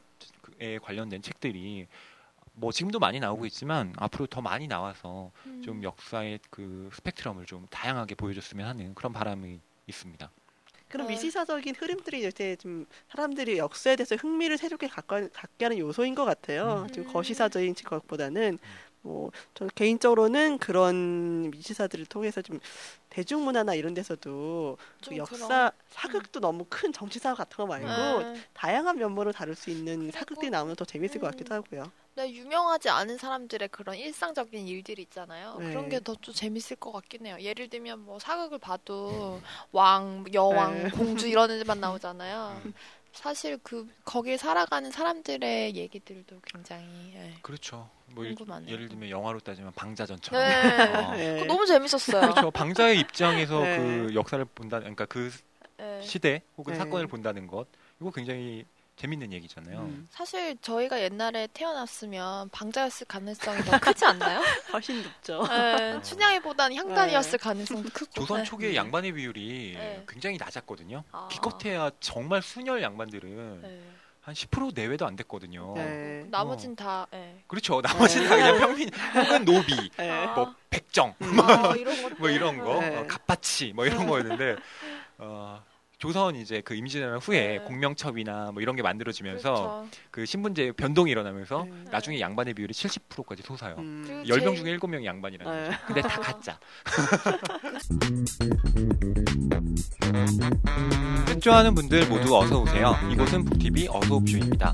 관련된 0.82 1.22
책들이 1.22 1.88
뭐 2.54 2.72
지금도 2.72 3.00
많이 3.00 3.20
나오고 3.20 3.46
있지만 3.46 3.94
앞으로 3.98 4.28
더 4.28 4.42
많이 4.42 4.68
나와서 4.68 5.32
음. 5.46 5.62
좀 5.64 5.84
역사의 5.84 6.40
그 6.50 6.90
스펙트럼을 6.94 7.46
좀 7.46 7.66
다양하게 7.70 8.16
보여줬으면 8.16 8.68
하는 8.68 8.94
그런 8.96 9.14
바람이 9.14 9.60
있습니다. 9.88 10.30
그런 10.90 11.08
네. 11.08 11.14
미시사적인 11.14 11.76
흐름들이 11.76 12.28
이제 12.28 12.56
좀 12.56 12.86
사람들이 13.10 13.58
역사에 13.60 13.96
대해서 13.96 14.16
흥미를 14.16 14.58
새롭게 14.58 14.88
갖게 14.88 15.66
하는 15.66 15.78
요소인 15.78 16.16
것 16.16 16.26
같아요. 16.26 16.86
음. 16.88 16.92
좀 16.92 17.06
거시사적인 17.06 17.76
것보다는 17.76 18.58
뭐 19.02 19.32
저는 19.54 19.72
개인적으로는 19.76 20.58
그런 20.58 21.50
미시사들을 21.52 22.06
통해서 22.08 22.42
좀 22.42 22.60
대중문화나 23.10 23.74
이런 23.74 23.94
데서도 23.94 24.78
그좀 24.98 25.18
역사 25.18 25.48
그런- 25.48 25.72
사극도 25.90 26.40
너무 26.40 26.66
큰 26.70 26.92
정치사 26.92 27.34
같은 27.34 27.58
거 27.58 27.66
말고 27.66 28.24
네. 28.24 28.42
다양한 28.54 28.98
면모를 28.98 29.34
다룰 29.34 29.56
수 29.56 29.70
있는 29.70 30.12
사극들이 30.12 30.50
나오면 30.52 30.76
더 30.76 30.86
재밌을 30.86 31.20
것 31.20 31.28
음. 31.28 31.32
같기도 31.32 31.56
하고요. 31.56 31.92
네, 32.16 32.30
유명하지 32.34 32.90
않은 32.90 33.18
사람들의 33.18 33.70
그런 33.70 33.96
일상적인 33.96 34.68
일들이 34.68 35.04
있잖아요. 35.04 35.56
네. 35.60 35.70
그런 35.70 35.88
게 35.88 36.00
더 36.02 36.16
좀 36.22 36.34
재밌을 36.34 36.76
것 36.76 36.92
같긴 36.92 37.26
해요. 37.26 37.38
예를 37.40 37.70
들면 37.70 38.00
뭐 38.02 38.20
사극을 38.20 38.60
봐도 38.60 39.42
왕, 39.72 40.26
여왕, 40.34 40.84
네. 40.84 40.90
공주 40.90 41.28
이런 41.28 41.50
애들만 41.50 41.80
나오잖아요. 41.80 42.62
사실 43.24 43.60
그 43.64 43.86
거길 44.06 44.38
살아가는 44.38 44.90
사람들의 44.92 45.76
얘기들도 45.76 46.40
굉장히 46.54 46.86
예. 47.16 47.34
그렇죠. 47.42 47.90
뭐 48.14 48.24
일- 48.24 48.34
궁금하네요. 48.34 48.72
예를 48.74 48.88
들면 48.88 49.10
영화로 49.10 49.42
따지면 49.42 49.74
방자전처럼. 49.74 50.42
네. 50.42 50.96
어. 50.96 51.12
네. 51.16 51.46
너무 51.46 51.66
재밌었어요. 51.66 52.22
그렇죠. 52.22 52.50
방자의 52.52 52.98
입장에서 53.00 53.60
네. 53.60 53.78
그 53.78 54.16
역사를 54.16 54.44
본다, 54.46 54.80
그러니까 54.80 55.06
그 55.06 55.30
예. 55.82 56.00
시대 56.02 56.44
혹은 56.58 56.72
네. 56.74 56.78
사건을 56.80 57.08
본다는 57.08 57.46
것, 57.48 57.68
이거 58.00 58.10
굉장히 58.12 58.66
재밌는 59.00 59.32
얘기잖아요. 59.32 59.80
음, 59.80 60.08
사실 60.12 60.58
저희가 60.62 61.02
옛날에 61.02 61.48
태어났으면 61.54 62.50
방자였을 62.50 63.08
가능성이 63.08 63.62
더 63.64 63.80
크지 63.80 64.04
않나요? 64.04 64.42
훨씬 64.74 65.02
높죠. 65.02 65.42
예, 65.50 66.02
춘향이보다는 66.04 66.76
향단이었을 66.76 67.40
가능성도 67.40 67.90
크고. 67.94 68.12
조선 68.12 68.40
네. 68.40 68.44
초기의 68.44 68.76
양반의 68.76 69.14
비율이 69.14 69.76
네. 69.78 70.04
굉장히 70.06 70.38
낮았거든요. 70.38 71.06
아. 71.14 71.30
기껏해야 71.32 71.92
정말 72.02 72.42
순혈 72.42 72.82
양반들은 72.84 73.62
네. 73.62 73.82
한10% 74.26 74.76
내외도 74.76 75.08
안 75.08 75.16
됐거든요. 75.16 75.76
네. 75.78 76.26
나머진 76.30 76.76
다 76.76 77.08
예. 77.14 77.42
그렇죠. 77.48 77.80
나머지는 77.80 78.28
다 78.28 78.36
그냥 78.36 78.60
평민 78.60 78.90
혹은 79.16 79.46
노비, 79.46 79.90
네. 79.96 80.10
아. 80.10 80.34
뭐 80.36 80.54
백정, 80.70 81.16
아, 81.22 81.74
이런 81.78 82.02
것뭐 82.02 82.30
이런 82.30 82.58
거, 82.60 82.82
네. 82.82 82.98
어, 82.98 83.08
갑바치 83.08 83.72
뭐 83.74 83.86
이런 83.86 84.06
거였는데 84.06 84.58
어, 85.20 85.64
조선 86.00 86.36
이제 86.38 86.62
그 86.64 86.76
임진왜란 86.76 87.18
후에 87.20 87.58
네. 87.58 87.60
공명첩이나 87.60 88.52
뭐 88.54 88.62
이런 88.62 88.78
게 88.78 88.82
만들어지면서 88.82 89.52
그렇죠. 89.54 89.88
그 90.12 90.26
신분제 90.26 90.72
변동이 90.72 91.12
일어나면서 91.12 91.66
네. 91.70 91.84
나중에 91.92 92.22
양반의 92.22 92.54
비율이 92.54 92.74
70%까지 92.74 93.44
솟아요. 93.44 93.76
음, 93.80 94.04
그리고 94.08 94.28
열명 94.30 94.56
제일- 94.56 94.66
중에 94.66 94.78
7명이 94.78 95.04
양반이라는 95.04 95.64
네. 95.64 95.70
거죠. 95.70 95.78
근데 95.88 96.02
다 96.02 96.22
가짜. 96.22 96.58
책 101.28 101.42
좋아하는 101.42 101.76
분들 101.76 102.08
모두 102.08 102.38
어서 102.38 102.62
오세요. 102.62 102.96
이곳은 103.12 103.44
북TV 103.44 103.90
어서옵쇼입니다. 103.90 104.74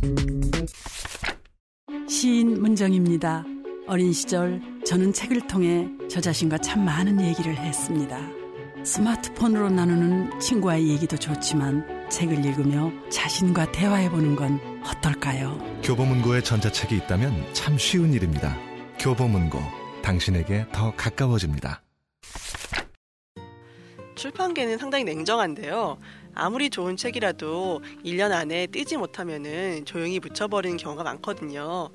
시인 2.07 2.61
문정입니다. 2.61 3.43
어린 3.87 4.13
시절 4.13 4.61
저는 4.85 5.11
책을 5.11 5.47
통해 5.47 5.87
저 6.07 6.21
자신과 6.21 6.59
참 6.59 6.85
많은 6.85 7.19
얘기를 7.21 7.57
했습니다. 7.57 8.19
스마트폰으로 8.85 9.69
나누는 9.69 10.39
친구와의 10.39 10.87
얘기도 10.89 11.17
좋지만 11.17 12.07
책을 12.09 12.45
읽으며 12.45 12.91
자신과 13.09 13.71
대화해보는 13.71 14.35
건 14.35 14.59
어떨까요? 14.83 15.59
교보문고에 15.83 16.41
전자책이 16.41 16.95
있다면 16.97 17.53
참 17.53 17.77
쉬운 17.77 18.13
일입니다. 18.13 18.55
교보문고, 18.99 19.59
당신에게 20.03 20.67
더 20.71 20.95
가까워집니다. 20.95 21.81
출판계는 24.15 24.77
상당히 24.77 25.03
냉정한데요. 25.03 25.97
아무리 26.37 26.69
좋은 26.69 26.97
책이라도 26.97 27.81
1년 28.03 28.31
안에 28.31 28.67
뜨지 28.67 28.97
못하면은 28.97 29.85
조용히 29.85 30.19
묻혀버리는 30.19 30.75
경우가 30.77 31.03
많거든요. 31.03 31.89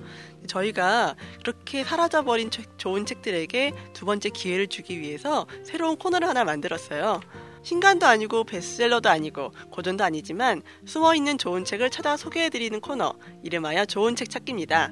저희가 0.47 1.15
그렇게 1.43 1.83
사라져버린 1.83 2.49
책- 2.49 2.77
좋은 2.79 3.05
책들에게 3.05 3.73
두 3.93 4.05
번째 4.05 4.29
기회를 4.29 4.67
주기 4.67 4.99
위해서 4.99 5.45
새로운 5.63 5.95
코너를 5.97 6.27
하나 6.27 6.43
만들었어요. 6.43 7.21
신간도 7.63 8.07
아니고 8.07 8.43
베스트셀러도 8.45 9.07
아니고 9.09 9.51
고전도 9.69 10.03
아니지만 10.03 10.63
숨어있는 10.85 11.37
좋은 11.37 11.63
책을 11.63 11.91
찾아 11.91 12.17
소개해드리는 12.17 12.79
코너 12.81 13.13
이름하여 13.43 13.85
좋은 13.85 14.15
책 14.15 14.31
찾기입니다. 14.31 14.91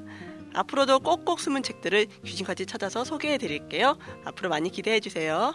앞으로도 0.54 1.00
꼭꼭 1.00 1.40
숨은 1.40 1.64
책들을 1.64 2.06
귀신같이 2.24 2.66
찾아서 2.66 3.02
소개해드릴게요. 3.02 3.98
앞으로 4.24 4.48
많이 4.50 4.70
기대해주세요. 4.70 5.54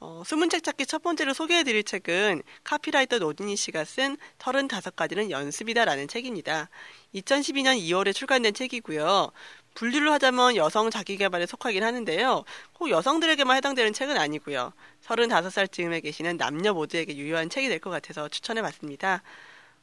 어, 0.00 0.22
숨은 0.26 0.50
책 0.50 0.64
찾기 0.64 0.86
첫 0.86 1.02
번째로 1.02 1.32
소개해드릴 1.32 1.84
책은 1.84 2.42
카피라이터 2.64 3.18
노진희 3.18 3.54
씨가 3.54 3.84
쓴 3.84 4.16
35가지는 4.38 5.30
연습이다라는 5.30 6.08
책입니다. 6.08 6.68
2012년 7.14 7.78
2월에 7.80 8.12
출간된 8.12 8.52
책이고요. 8.52 9.30
분류를 9.74 10.10
하자면 10.12 10.56
여성 10.56 10.90
자기개발에 10.90 11.46
속하긴 11.46 11.84
하는데요. 11.84 12.44
꼭 12.74 12.90
여성들에게만 12.90 13.56
해당되는 13.58 13.92
책은 13.92 14.16
아니고요. 14.18 14.72
35살 15.04 15.70
즈음에 15.70 16.00
계시는 16.00 16.36
남녀 16.36 16.72
모두에게 16.74 17.16
유효한 17.16 17.48
책이 17.48 17.68
될 17.68 17.78
것 17.78 17.90
같아서 17.90 18.28
추천해봤습니다. 18.28 19.22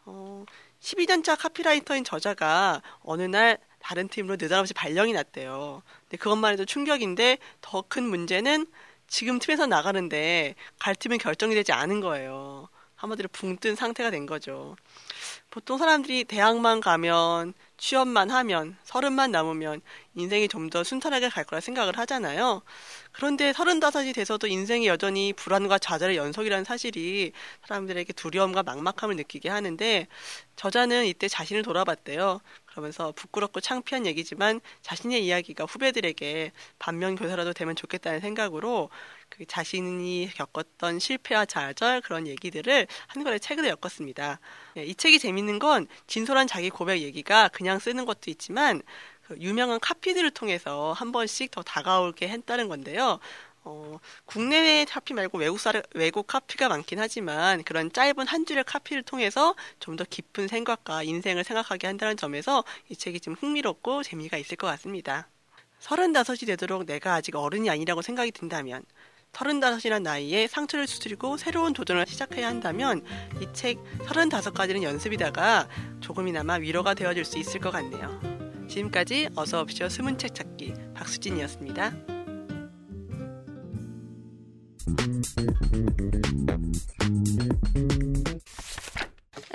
어, 0.06 0.46
12년차 0.82 1.38
카피라이터인 1.40 2.04
저자가 2.04 2.82
어느 3.04 3.24
날 3.24 3.58
다른 3.80 4.08
팀으로 4.10 4.36
느닷없이 4.40 4.74
발령이 4.74 5.14
났대요. 5.14 5.82
근데 6.10 6.18
그것만 6.18 6.54
해도 6.54 6.66
충격인데 6.66 7.38
더 7.62 7.82
큰 7.88 8.04
문제는 8.04 8.68
지금 9.10 9.40
팀에서 9.40 9.66
나가는데 9.66 10.56
갈 10.80 10.96
팀은 10.96 11.18
결정이 11.18 11.56
되지 11.56 11.72
않은 11.72 12.00
거예요. 12.02 12.70
한마디로 12.96 13.30
붕 13.32 13.58
뜬 13.58 13.76
상태가 13.76 14.12
된 14.12 14.26
거죠. 14.26 14.76
보통 15.50 15.78
사람들이 15.78 16.26
대학만 16.26 16.80
가면 16.82 17.54
취업만 17.80 18.30
하면 18.32 18.78
서른만 18.84 19.32
남으면 19.32 19.82
인생이 20.16 20.48
좀 20.48 20.70
더 20.70 20.84
순탄하게 20.84 21.30
갈 21.30 21.46
거라 21.46 21.62
생각을 21.62 21.98
하잖아요. 21.98 22.62
그런데 23.12 23.54
서른다섯이 23.54 24.14
돼서도 24.14 24.46
인생이 24.48 24.88
여전히 24.88 25.34
불안과 25.34 25.80
좌절의 25.80 26.18
연속이라는 26.18 26.64
사실이 26.66 27.32
사람들에게 27.68 28.14
두려움과 28.14 28.62
막막함을 28.64 29.16
느끼게 29.16 29.50
하는데 29.50 30.08
저자는 30.58 31.06
이때 31.06 31.28
자신을 31.28 31.64
돌아봤대요. 31.64 32.42
그러면서 32.66 33.12
부끄럽고 33.14 33.62
창피한 33.62 34.06
얘기지만 34.06 34.62
자신의 34.84 35.26
이야기가 35.26 35.66
후배들에게 35.66 36.52
반면 36.78 37.16
교사라도 37.16 37.54
되면 37.54 37.76
좋겠다는 37.76 38.20
생각으로 38.20 38.90
그 39.40 39.46
자신이 39.46 40.30
겪었던 40.36 41.00
실패와 41.00 41.46
좌절 41.46 42.02
그런 42.02 42.28
얘기들을 42.28 42.88
한 43.08 43.24
권의 43.24 43.40
책으로 43.40 43.70
엮었습니다. 43.70 44.40
예, 44.78 44.84
이 44.84 44.94
책이 44.94 45.18
재밌는 45.20 45.60
건 45.60 45.88
진솔한 46.08 46.48
자기 46.48 46.70
고백 46.70 47.00
얘기가 47.02 47.48
그냥 47.48 47.80
쓰는 47.80 48.04
것도 48.06 48.30
있지만 48.32 48.82
그 49.24 49.38
유명한 49.40 49.80
카피들을 49.80 50.30
통해서 50.32 50.92
한 50.94 51.12
번씩 51.14 51.52
더 51.52 51.62
다가오게 51.64 52.28
했다는 52.28 52.68
건데요. 52.68 53.20
어, 53.64 54.00
국내외 54.26 54.86
카피 54.86 55.14
말고 55.14 55.38
외국 55.38 55.60
사 55.60 55.72
외국 55.94 56.28
카피가 56.28 56.68
많긴 56.70 57.00
하지만 57.00 57.64
그런 57.64 57.92
짧은 57.94 58.28
한 58.28 58.46
줄의 58.46 58.64
카피를 58.66 59.04
통해서 59.04 59.56
좀 59.80 59.96
더 59.96 60.04
깊은 60.10 60.48
생각과 60.50 61.04
인생을 61.04 61.44
생각하게 61.46 61.88
한다는 61.88 62.18
점에서 62.18 62.64
이 62.90 62.96
책이 62.96 63.20
좀 63.22 63.36
흥미롭고 63.36 64.04
재미가 64.04 64.38
있을 64.38 64.58
것 64.58 64.68
같습니다. 64.68 65.28
서른다섯이 65.80 66.40
되도록 66.40 66.86
내가 66.86 67.16
아직 67.16 67.36
어른이 67.36 67.70
아니라고 67.70 68.02
생각이 68.02 68.32
든다면 68.32 68.84
서른다섯이란 69.34 70.04
나이에 70.04 70.48
상처를 70.48 70.86
수술이고 70.88 71.38
새로운 71.38 71.74
도전을 71.74 72.06
시작해야 72.08 72.48
한다면 72.48 73.04
이책 73.42 73.82
서른다섯 74.06 74.54
가지는 74.54 74.84
연습이다가 74.84 75.68
조금이나마 76.02 76.56
위로가 76.56 76.94
되어줄 76.94 77.24
수 77.24 77.38
있을 77.40 77.60
것 77.60 77.72
같네요. 77.72 78.20
지금까지 78.68 79.30
어서 79.36 79.62
옵쇼 79.62 79.90
숨은 79.90 80.18
책 80.18 80.36
찾기 80.36 80.74
박수진이었습니다. 80.94 81.94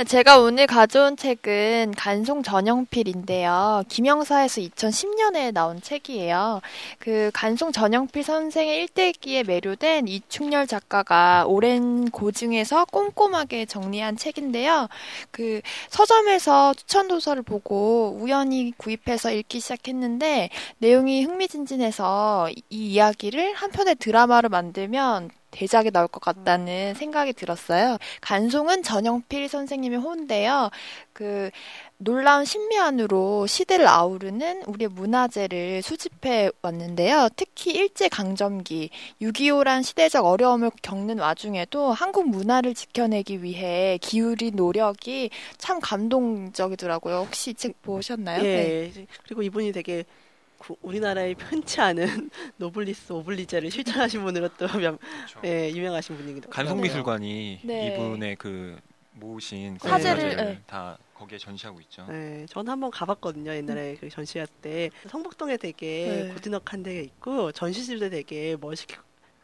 제가 0.03 0.41
오늘 0.41 0.67
가져온 0.67 1.17
책은 1.17 1.95
간송 1.97 2.43
전영필인데요. 2.43 3.85
김영사에서 3.89 4.61
2010년에 4.61 5.53
나온 5.53 5.81
책이에요. 5.81 6.61
그 6.99 7.31
간송 7.33 7.71
전영필 7.71 8.25
선생의 8.25 8.77
일대기에 8.81 9.45
매료된 9.45 10.09
이충렬 10.09 10.67
작가가 10.67 11.45
오랜 11.47 12.11
고증에서 12.11 12.87
꼼꼼하게 12.87 13.67
정리한 13.67 14.17
책인데요. 14.17 14.89
그 15.31 15.61
서점에서 15.91 16.75
추천 16.75 17.07
도서를 17.07 17.45
보고 17.45 18.19
우연히 18.21 18.73
구입해서 18.77 19.31
읽기 19.31 19.61
시작했는데 19.61 20.51
내용이 20.79 21.23
흥미진진해서 21.23 22.49
이 22.51 22.65
이야기를 22.95 23.55
한 23.55 23.71
편의 23.71 23.95
드라마로 23.95 24.49
만들면 24.49 25.31
대작이 25.55 25.91
나올 25.93 26.09
것 26.09 26.21
같다는 26.21 26.95
생각이 26.95 27.33
들었어요. 27.33 27.97
간송은 28.21 28.83
전영필 28.83 29.49
선생님의 29.49 30.01
호인데요. 30.01 30.71
그 31.13 31.51
놀라운 31.97 32.45
신미안으로 32.45 33.47
시대를 33.47 33.87
아우르는 33.87 34.65
우리의 34.65 34.89
문화재를 34.89 35.81
수집해 35.81 36.51
왔는데요. 36.61 37.29
특히 37.37 37.71
일제 37.73 38.09
강점기 38.09 38.91
6.25란 39.23 39.85
시대적 39.85 40.27
어려움을 40.27 40.71
겪는 40.83 41.21
와중에도 41.21 41.93
한국 41.93 42.29
문화를 42.29 42.75
지켜내기 42.75 43.43
위해 43.45 43.97
기울인 44.03 44.57
노력이 44.57 45.31
참 45.57 45.79
감동적이더라고요. 45.81 47.19
혹시 47.27 47.51
이 47.51 47.55
책 47.55 47.81
보셨나요? 47.83 48.45
예. 48.45 48.91
네. 48.95 49.07
그리고 49.23 49.43
이분이 49.43 49.71
되게 49.73 50.05
구- 50.65 50.77
우리나라의 50.81 51.37
흔치 51.39 51.79
않은 51.83 52.31
노블리스 52.57 53.13
오블리제를 53.13 53.71
실천하신 53.71 54.23
분으로 54.25 54.49
또 54.57 54.67
명, 54.79 54.97
그렇죠. 54.97 55.41
예, 55.45 55.69
유명하신 55.71 56.17
분이기도 56.17 56.49
간송미술관이 56.49 57.61
네. 57.65 57.87
이분의 57.95 58.37
그 58.37 58.79
모으신 59.13 59.77
사재를, 59.79 60.23
사재를 60.23 60.45
네. 60.47 60.61
다 60.67 60.97
거기에 61.13 61.37
전시하고 61.37 61.81
있죠. 61.83 62.07
네, 62.09 62.47
저는 62.49 62.73
한번 62.73 62.91
가봤거든요. 62.91 63.53
옛날에 63.53 63.97
그 64.01 64.09
전시회 64.09 64.47
때 64.63 64.89
성북동에 65.09 65.59
되게 65.59 66.25
네. 66.29 66.35
고즈넉한 66.35 66.83
데가 66.83 67.01
있고 67.03 67.53
전시실도 67.53 68.09
되게 68.09 68.57
멋있게 68.59 68.97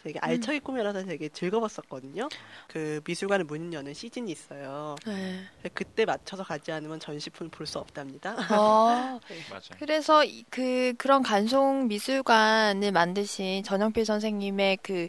되게 0.03 0.19
알차게 0.21 0.61
꾸며놔서 0.61 1.05
되게 1.05 1.29
즐거웠었거든요. 1.29 2.29
그 2.69 3.01
미술관을 3.07 3.45
문 3.45 3.73
여는 3.73 3.93
시즌이 3.95 4.31
있어요. 4.33 4.97
네. 5.07 5.45
그때 5.75 6.05
맞춰서 6.05 6.43
가지 6.43 6.73
않으면 6.73 7.01
전시품 7.01 7.47
을 7.47 7.51
볼 7.51 7.67
수 7.67 7.79
없답니다. 7.79 8.35
아, 8.49 9.21
맞아요. 9.51 9.61
그래서 9.79 10.25
이- 10.25 10.45
그 10.51 10.95
그런 10.97 11.23
간송 11.23 11.89
미술관을 11.89 12.93
만드신 12.93 13.63
전영필 13.63 14.05
선생님의 14.07 14.79
그 14.83 15.09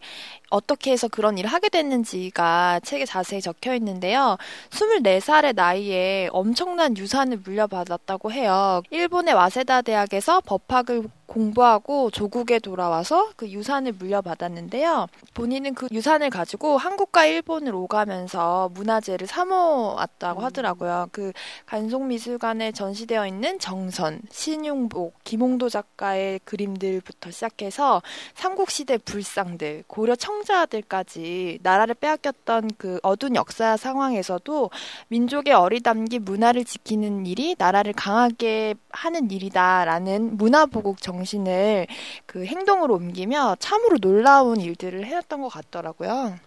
어떻게 0.50 0.92
해서 0.92 1.08
그런 1.08 1.38
일을 1.38 1.50
하게 1.50 1.70
됐는지가 1.70 2.82
책에 2.84 3.06
자세히 3.06 3.42
적혀 3.42 3.74
있는데요. 3.76 4.38
24살의 4.72 5.56
나이에 5.56 6.30
엄청난 6.32 6.98
유산을 6.98 7.38
물려받았다고 7.46 8.32
해요. 8.32 8.82
일본의 8.90 9.34
와세다 9.34 9.84
대학에서 9.84 10.42
법학을 10.42 11.04
공부하고 11.32 12.12
조국에 12.12 12.60
돌아와서 12.60 13.30
그 13.38 13.50
유산을 13.50 13.94
물려받았는데요. 13.94 15.08
본인은 15.34 15.76
그 15.76 15.88
유산을 15.90 16.30
가지고 16.30 16.78
한국과 16.78 17.26
일본을 17.26 17.74
오가면서 17.74 18.70
문화재를 18.74 19.28
사모았다고 19.28 20.42
음. 20.42 20.46
하더라고요. 20.46 21.08
그 21.14 21.32
간송미술관에 21.68 22.74
전시되어 22.74 23.28
있는 23.28 23.60
정선, 23.60 24.22
신용복, 24.30 25.24
김홍도 25.24 25.70
작가의 25.70 26.42
그림들부터 26.44 27.32
시작해서 27.32 28.02
삼국시대 28.36 28.98
불상들, 28.98 29.86
고려 29.88 30.16
청자들까지 30.18 31.60
나라를 31.64 31.96
빼앗겼던 31.96 32.72
그 32.78 33.00
어두운 33.04 33.36
역사 33.36 33.78
상황에서도 33.78 34.70
민족의 35.08 35.54
어리담긴 35.54 36.26
문화를 36.26 36.66
지키는 36.66 37.26
일이 37.26 37.56
나라를 37.58 37.94
강하게 37.94 38.76
하는 38.90 39.32
일이다라는 39.32 40.36
문화보국 40.36 41.02
정 41.02 41.21
신을 41.26 41.88
그 42.26 42.46
행동으로 42.46 42.96
옮기며 42.96 43.58
참으로 43.60 43.98
놀라운 43.98 44.60
일들을 44.60 45.06
해냈던 45.06 45.42
것 45.42 45.50
같더라고요. 45.50 46.40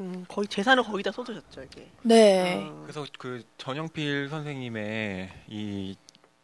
음, 0.00 0.24
거의 0.28 0.48
재산을 0.48 0.82
거기다 0.82 1.12
쏟으셨죠, 1.12 1.62
이게. 1.62 1.88
네. 2.02 2.64
어, 2.66 2.80
그래서 2.82 3.06
그 3.18 3.44
전영필 3.58 4.28
선생님의 4.30 5.30
이 5.48 5.96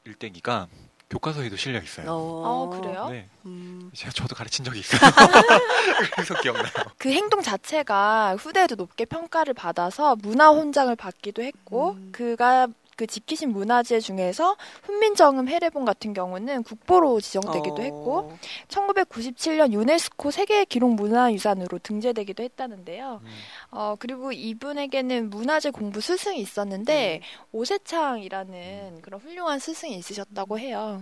일대기가 0.04 0.68
교과서에도 1.10 1.56
실려 1.56 1.80
있어요. 1.80 2.06
어, 2.10 2.70
아, 2.70 2.80
그래요? 2.80 3.08
네, 3.10 3.28
음, 3.46 3.90
제가 3.94 4.12
저도 4.12 4.34
가르친 4.34 4.64
적이 4.64 4.80
있어요. 4.80 5.00
그래서 6.12 6.34
기억나요. 6.40 6.66
그 6.98 7.10
행동 7.10 7.40
자체가 7.40 8.36
후대에도 8.36 8.74
높게 8.74 9.06
평가를 9.06 9.54
받아서 9.54 10.16
문화 10.16 10.50
훈장을 10.50 10.94
받기도 10.96 11.42
했고 11.42 11.92
음. 11.92 12.10
그가 12.12 12.68
그 12.98 13.06
지키신 13.06 13.52
문화재 13.52 14.00
중에서 14.00 14.56
훈민정음 14.82 15.48
해례본 15.48 15.84
같은 15.84 16.12
경우는 16.12 16.64
국보로 16.64 17.20
지정되기도 17.20 17.76
어, 17.76 17.80
했고 17.80 18.32
1997년 18.66 19.72
유네스코 19.72 20.32
세계 20.32 20.64
기록 20.64 20.94
문화유산으로 20.94 21.78
등재되기도 21.78 22.42
했다는데요. 22.42 23.20
음, 23.22 23.28
어 23.70 23.94
그리고 24.00 24.32
이분에게는 24.32 25.30
문화재 25.30 25.70
공부 25.70 26.00
스승이 26.00 26.40
있었는데 26.40 27.22
오세창이라는 27.52 29.00
그런 29.00 29.20
훌륭한 29.20 29.60
스승이 29.60 29.94
있으셨다고 29.94 30.58
해요. 30.58 31.00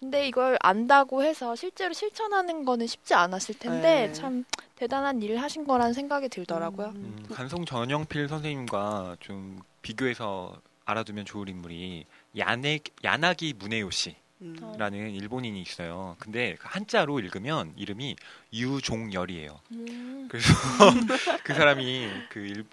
근데 0.00 0.26
이걸 0.26 0.58
안다고 0.60 1.22
해서 1.22 1.54
실제로 1.54 1.94
실천하는 1.94 2.64
거는 2.64 2.88
쉽지 2.88 3.14
않았을 3.14 3.54
텐데 3.60 4.08
네. 4.08 4.12
참 4.12 4.44
대단한 4.74 5.22
일을 5.22 5.40
하신 5.40 5.64
거라는 5.64 5.92
생각이 5.92 6.28
들더라고요. 6.28 6.88
음, 6.88 7.24
간송 7.32 7.64
전영필 7.64 8.26
선생님과 8.26 9.18
좀 9.20 9.60
비교해서 9.80 10.60
알아두면 10.84 11.24
좋을 11.24 11.48
인물이 11.48 12.06
야네, 12.36 12.80
야나기 13.04 13.54
무네요 13.56 13.90
씨라는 13.90 14.18
음. 14.40 15.10
일본인이 15.10 15.60
있어요. 15.60 16.16
근데 16.18 16.56
그 16.58 16.66
한자로 16.68 17.18
읽으면 17.20 17.72
이름이 17.76 18.16
유종열이에요. 18.52 19.60
음. 19.72 20.28
그래서 20.28 20.52
그 21.44 21.54
사람이 21.54 22.08
그 22.28 22.40
일, 22.40 22.64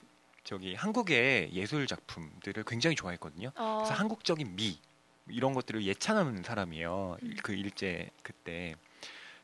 저기 0.43 0.74
한국의 0.76 1.52
예술 1.54 1.88
작품들을 1.88 2.63
굉장히 2.65 2.95
좋아했거든요. 2.95 3.52
어, 3.56 3.84
그래서 3.84 3.93
한국적인 3.93 4.56
미 4.56 4.78
이런 5.28 5.54
것들을 5.54 5.84
예찬하는 5.84 6.43
사람이에요. 6.43 7.17
그 7.43 7.54
일제 7.54 8.10
그때 8.24 8.76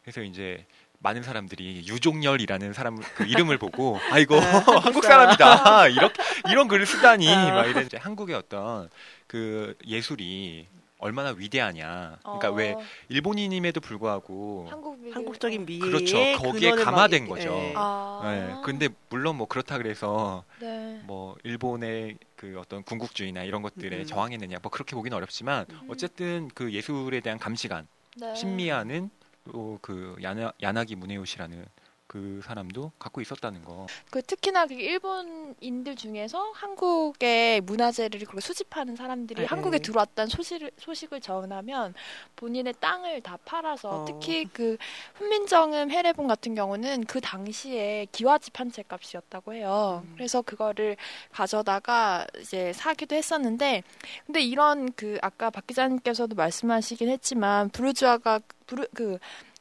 그래서 0.01 0.21
이제 0.21 0.65
많은 0.99 1.23
사람들이 1.23 1.85
유종열이라는 1.87 2.73
사람 2.73 2.97
그 3.15 3.23
이름을 3.25 3.57
보고 3.57 3.99
아이고 4.11 4.35
한국 4.81 5.03
사람이다 5.03 5.89
이렇게 5.89 6.21
이런 6.49 6.67
글을 6.67 6.85
쓰다니 6.85 7.29
아. 7.31 7.53
막 7.53 7.83
이제 7.85 7.97
한국의 7.97 8.35
어떤 8.35 8.89
그 9.27 9.75
예술이 9.85 10.67
얼마나 10.99 11.29
위대하냐. 11.29 12.17
그러니까 12.23 12.49
어, 12.49 12.53
왜 12.53 12.75
일본인임에도 13.09 13.79
불구하고 13.81 14.67
한국 14.69 14.97
한국적인 15.13 15.65
미의 15.65 15.79
그렇죠. 15.79 16.17
거기에 16.37 16.71
막 16.71 16.83
감화된 16.83 17.27
이렇게, 17.27 17.45
거죠. 17.45 17.55
예. 17.55 17.73
아, 17.75 18.21
네, 18.23 18.55
근데 18.65 18.89
물론 19.09 19.37
뭐 19.37 19.47
그렇다 19.47 19.77
그래서 19.77 20.43
네. 20.59 20.99
뭐뭐 21.05 21.35
일본의 21.43 22.17
그 22.35 22.57
어떤 22.59 22.83
군국주의나 22.83 23.43
이런 23.43 23.61
것들에 23.61 23.99
음. 23.99 24.05
저항했느냐 24.05 24.57
뭐 24.61 24.71
그렇게 24.71 24.95
보기는 24.95 25.15
어렵지만 25.15 25.65
어쨌든 25.87 26.49
그 26.55 26.73
예술에 26.73 27.19
대한 27.19 27.37
감시관 27.37 27.87
네. 28.15 28.33
신미하는 28.33 29.11
또 29.51 29.79
그 29.81 30.15
야나, 30.21 30.53
야나기 30.61 30.95
무네요시라는 30.95 31.65
그 32.07 32.39
사람도 32.45 32.93
갖고 32.97 33.19
있었다는 33.19 33.65
거. 33.65 33.85
그 34.09 34.21
특히나 34.21 34.65
그 34.65 34.73
일본인들 34.75 35.97
중에서 35.97 36.51
한국의 36.53 37.59
문화재를 37.59 38.21
그렇게 38.21 38.39
수집하는 38.39 38.95
사람들이 38.95 39.41
네. 39.41 39.45
한국에 39.45 39.79
들어왔다는 39.79 40.29
소식을 40.29 40.71
소식을 40.77 41.19
전하면 41.19 41.93
본인의 42.37 42.75
땅을 42.79 43.19
다 43.21 43.37
팔아서 43.43 44.03
어. 44.03 44.05
특히 44.05 44.45
그 44.53 44.77
훈민정음 45.15 45.91
해례본 45.91 46.27
같은 46.27 46.55
경우는 46.55 47.03
그 47.03 47.19
당시에 47.19 48.07
기와집 48.13 48.57
한 48.57 48.71
채 48.71 48.83
값이었다고 48.87 49.53
해요. 49.53 50.01
음. 50.05 50.13
그래서 50.15 50.41
그거를 50.41 50.95
가져다가 51.31 52.25
이제 52.39 52.71
사기도 52.71 53.17
했었는데 53.17 53.83
근데 54.25 54.41
이런 54.41 54.93
그 54.93 55.17
아까 55.21 55.49
박 55.49 55.67
기자님께서도 55.67 56.35
말씀하시긴 56.35 57.09
했지만 57.09 57.67
부르주아가 57.69 58.39
부르 58.67 58.85
그 58.93 59.17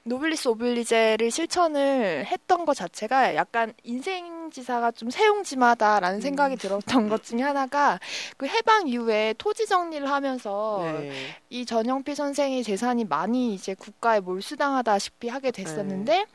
노블리스 0.07 0.47
오블리제를 0.49 1.33
실천을 1.33 2.25
했던 2.27 2.65
것 2.65 2.75
자체가 2.75 3.35
약간 3.35 3.75
인생지사가 3.83 4.93
좀 4.93 5.11
새옹지마다라는 5.11 6.19
음. 6.19 6.21
생각이 6.21 6.57
들었던 6.57 7.09
것 7.09 7.25
중에 7.25 7.43
하나가 7.43 7.99
그 8.37 8.47
해방 8.47 8.87
이후에 8.87 9.35
토지 9.37 9.67
정리를 9.67 10.09
하면서 10.09 10.81
네. 10.85 11.11
이 11.51 11.67
전형필 11.67 12.15
선생의 12.15 12.63
재산이 12.63 13.05
많이 13.05 13.53
이제 13.53 13.75
국가에 13.75 14.21
몰수당하다시피 14.21 15.29
하게 15.29 15.51
됐었는데 15.51 16.13
네. 16.19 16.27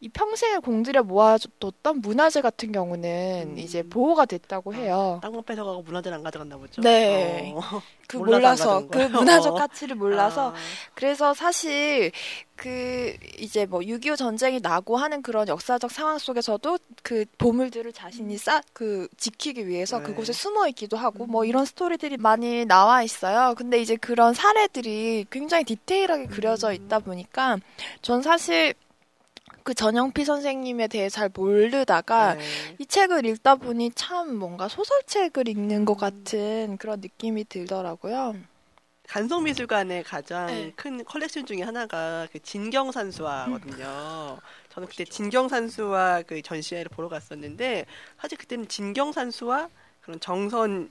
이 0.00 0.08
평생을 0.08 0.62
공들여 0.62 1.02
모아뒀던 1.02 2.00
문화재 2.00 2.40
같은 2.40 2.72
경우는 2.72 3.50
음. 3.50 3.58
이제 3.58 3.82
보호가 3.82 4.24
됐다고 4.24 4.72
해요. 4.72 5.20
땅만 5.22 5.42
뺏어가고 5.44 5.82
문화재를 5.82 6.16
안 6.16 6.22
가져갔나 6.22 6.56
보죠. 6.56 6.80
네. 6.80 7.52
어. 7.54 7.60
그 8.08 8.16
몰라서 8.16 8.78
안 8.78 8.86
몰라서 8.86 8.88
그? 8.88 8.98
문화적 9.18 9.54
어. 9.54 9.58
가치를 9.58 9.96
몰라서 9.96 10.52
아. 10.52 10.54
그래서 10.94 11.34
사실 11.34 12.10
그 12.58 13.16
이제 13.38 13.66
뭐 13.66 13.80
6.25 13.80 14.16
전쟁이 14.16 14.60
나고 14.60 14.96
하는 14.96 15.22
그런 15.22 15.48
역사적 15.48 15.90
상황 15.90 16.18
속에서도 16.18 16.78
그 17.02 17.24
보물들을 17.38 17.92
자신이 17.92 18.36
쌓 18.36 18.58
그 18.72 19.08
지키기 19.16 19.66
위해서 19.66 19.98
네. 19.98 20.04
그곳에 20.04 20.32
숨어 20.32 20.68
있기도 20.68 20.96
하고 20.96 21.26
뭐 21.26 21.44
이런 21.44 21.64
스토리들이 21.64 22.16
많이 22.16 22.64
나와 22.64 23.02
있어요. 23.02 23.54
근데 23.56 23.80
이제 23.80 23.96
그런 23.96 24.34
사례들이 24.34 25.26
굉장히 25.30 25.64
디테일하게 25.64 26.26
그려져 26.26 26.72
있다 26.72 27.00
보니까 27.00 27.58
전 28.02 28.22
사실 28.22 28.74
그 29.62 29.74
전형필 29.74 30.24
선생님에 30.24 30.88
대해 30.88 31.08
잘 31.08 31.30
모르다가 31.32 32.34
네. 32.34 32.44
이 32.78 32.86
책을 32.86 33.26
읽다 33.26 33.56
보니 33.56 33.90
참 33.94 34.36
뭔가 34.36 34.68
소설책을 34.68 35.48
읽는 35.48 35.84
것 35.84 35.96
같은 35.96 36.76
그런 36.78 37.00
느낌이 37.00 37.44
들더라고요. 37.48 38.36
간송미술관의 39.08 40.04
가장 40.04 40.46
네. 40.46 40.72
큰 40.76 41.02
컬렉션 41.02 41.46
중에 41.46 41.62
하나가 41.62 42.28
그 42.30 42.38
진경산수화거든요. 42.40 44.38
저는 44.68 44.88
그때 44.88 45.04
진경산수화 45.04 46.24
그 46.26 46.42
전시회를 46.42 46.90
보러 46.90 47.08
갔었는데 47.08 47.86
사실 48.20 48.36
그때는 48.36 48.68
진경산수화 48.68 49.68
그런 50.02 50.20
정선 50.20 50.90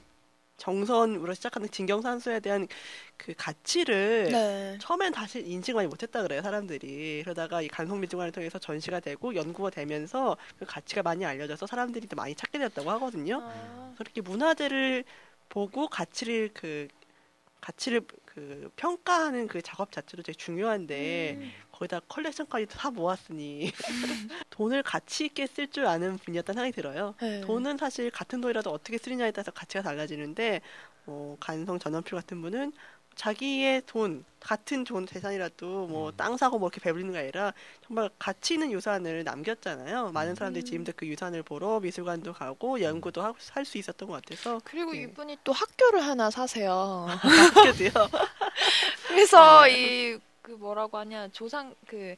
정선으로 0.57 1.35
시작하는 1.35 1.69
진경산수에 1.69 2.39
대한 2.39 2.67
그 3.15 3.35
가치를 3.37 4.29
네. 4.31 4.77
처음엔 4.81 5.13
다시 5.13 5.39
인식 5.45 5.75
많이 5.75 5.87
못했다 5.87 6.23
그래요 6.23 6.41
사람들이 6.41 7.21
그러다가 7.23 7.61
이 7.61 7.67
간송미술관을 7.67 8.31
통해서 8.31 8.57
전시가 8.57 8.99
되고 8.99 9.35
연구가 9.35 9.69
되면서 9.69 10.35
그 10.57 10.65
가치가 10.65 11.03
많이 11.03 11.23
알려져서 11.23 11.67
사람들이 11.67 12.07
또 12.07 12.15
많이 12.15 12.33
찾게 12.33 12.57
되었다고 12.57 12.89
하거든요. 12.91 13.43
아, 13.43 13.93
그렇게 13.95 14.21
문화재를 14.21 15.03
보고 15.49 15.87
가치를 15.87 16.49
그 16.55 16.87
가치를 17.67 18.01
그 18.25 18.71
평가하는 18.77 19.47
그 19.47 19.61
작업 19.61 19.91
자체도 19.91 20.23
되게 20.23 20.37
중요한데 20.37 21.37
음. 21.37 21.51
거기다 21.73 21.99
컬렉션까지 22.07 22.67
다 22.67 22.91
모았으니 22.91 23.71
돈을 24.51 24.83
가치 24.83 25.25
있게 25.25 25.47
쓸 25.47 25.67
줄 25.67 25.85
아는 25.85 26.17
분이었다는 26.17 26.61
생각이 26.61 26.71
들어요. 26.73 27.13
네. 27.19 27.41
돈은 27.41 27.77
사실 27.77 28.09
같은 28.09 28.39
돈이라도 28.39 28.71
어떻게 28.71 28.97
쓰느냐에 28.97 29.31
따라서 29.31 29.51
가치가 29.51 29.83
달라지는데 29.83 30.61
어, 31.07 31.35
간성 31.41 31.77
전원필 31.77 32.13
같은 32.13 32.41
분은 32.41 32.71
자기의 33.17 33.81
돈 33.85 34.23
같은 34.39 34.83
돈 34.85 35.05
재산이라도 35.07 35.87
뭐 35.87 36.11
땅 36.15 36.37
사고 36.37 36.59
뭐 36.59 36.69
이렇게 36.69 36.79
배부리는 36.81 37.11
게 37.11 37.19
아니라 37.19 37.53
정말 37.85 38.09
가치 38.19 38.53
있는 38.55 38.71
유산을 38.71 39.23
남겼잖아요. 39.25 40.11
많은 40.11 40.35
사람들이 40.35 40.63
지금도 40.63 40.93
그 40.95 41.05
유산을 41.07 41.43
보러 41.43 41.79
미술관도 41.81 42.33
가고 42.33 42.81
연구도 42.81 43.21
할 43.51 43.65
수 43.65 43.77
있었던 43.77 44.07
것 44.07 44.23
같아서 44.23 44.61
그리고 44.63 44.93
네. 44.93 45.01
이분이 45.01 45.39
또 45.43 45.51
학교를 45.51 46.05
하나 46.05 46.29
사세요. 46.31 47.07
학교도요. 47.09 47.89
그래서 49.07 49.63
네. 49.65 50.13
이그 50.43 50.51
뭐라고 50.51 50.97
하냐 50.99 51.27
조상 51.29 51.73
그 51.87 52.15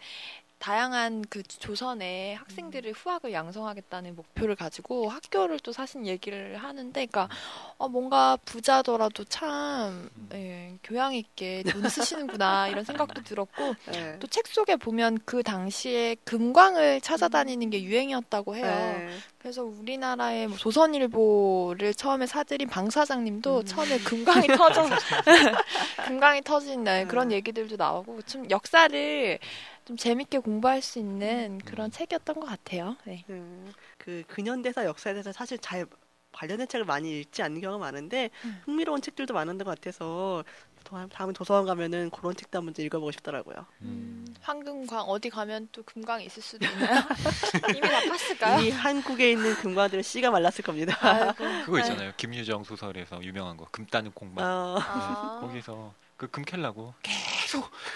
다양한 0.59 1.23
그 1.29 1.41
조선의 1.41 2.35
학생들의 2.35 2.91
후학을 2.91 3.31
양성하겠다는 3.31 4.15
목표를 4.15 4.55
가지고 4.55 5.07
학교를 5.07 5.59
또 5.59 5.71
사신 5.71 6.05
얘기를 6.05 6.57
하는데, 6.57 7.05
그러니까 7.05 7.29
어, 7.77 7.87
뭔가 7.87 8.37
부자더라도 8.43 9.23
참 9.23 10.09
예, 10.33 10.75
교양 10.83 11.13
있게 11.13 11.63
돈 11.63 11.87
쓰시는구나 11.87 12.67
이런 12.69 12.83
생각도 12.83 13.23
들었고 13.23 13.73
네. 13.91 14.19
또책 14.19 14.47
속에 14.47 14.75
보면 14.75 15.19
그 15.23 15.43
당시에 15.43 16.15
금광을 16.25 16.99
찾아다니는 17.01 17.69
게 17.69 17.81
유행이었다고 17.81 18.57
해요. 18.57 18.65
네. 18.65 19.09
그래서 19.37 19.63
우리나라의 19.63 20.47
뭐 20.47 20.57
조선일보를 20.57 21.93
처음에 21.93 22.25
사들인 22.25 22.67
방 22.67 22.89
사장님도 22.89 23.59
음. 23.59 23.65
처음에 23.65 23.97
금광이 23.99 24.47
터져 24.57 24.85
금광이 26.05 26.41
터진 26.41 26.83
네, 26.83 27.05
그런 27.05 27.27
음. 27.27 27.31
얘기들도 27.31 27.77
나오고 27.77 28.23
좀 28.23 28.49
역사를 28.49 29.39
좀 29.89 29.97
재밌게 29.97 30.37
공부할 30.37 30.83
수 30.83 30.99
있는 30.99 31.57
그런 31.65 31.89
책이었던 31.89 32.39
것 32.39 32.45
같아요. 32.45 32.95
네. 33.05 33.25
음, 33.31 33.73
그 33.97 34.21
근현대사 34.27 34.85
역사에 34.85 35.13
대해서 35.13 35.31
사실 35.31 35.57
잘 35.57 35.87
관련된 36.31 36.67
책을 36.67 36.85
많이 36.85 37.21
읽지 37.21 37.41
않는 37.41 37.59
경우가 37.59 37.83
많은데 37.83 38.29
음. 38.45 38.61
흥미로운 38.65 39.01
책들도 39.01 39.33
많은 39.33 39.57
것 39.57 39.63
같아서 39.65 40.43
도- 40.83 41.07
다음에 41.09 41.33
도서관 41.33 41.65
가면은 41.65 42.11
그런 42.11 42.35
책도 42.35 42.59
한번 42.59 42.75
좀 42.75 42.85
읽어보고 42.85 43.09
싶더라고요. 43.13 43.65
음, 43.81 44.27
황금광 44.41 45.05
어디 45.07 45.31
가면 45.31 45.69
또 45.71 45.81
금광이 45.81 46.23
있을 46.25 46.43
수도 46.43 46.67
있나요? 46.67 47.01
이미 47.75 47.81
다 47.81 47.99
팠을까요? 48.01 48.59
이미 48.61 48.69
한국에 48.69 49.31
있는 49.31 49.55
금관들은 49.55 50.03
씨가 50.03 50.29
말랐을 50.29 50.63
겁니다. 50.63 50.95
아이고. 51.01 51.65
그거 51.65 51.79
있잖아요. 51.79 52.11
김유정 52.15 52.63
소설에서 52.63 53.23
유명한 53.23 53.57
거 53.57 53.65
금따는 53.71 54.11
콩밭. 54.11 54.45
어, 54.45 54.77
아, 54.79 55.39
거기서 55.41 55.95
그 56.15 56.27
금 56.27 56.43
캘라고 56.45 56.93
계속 57.01 57.38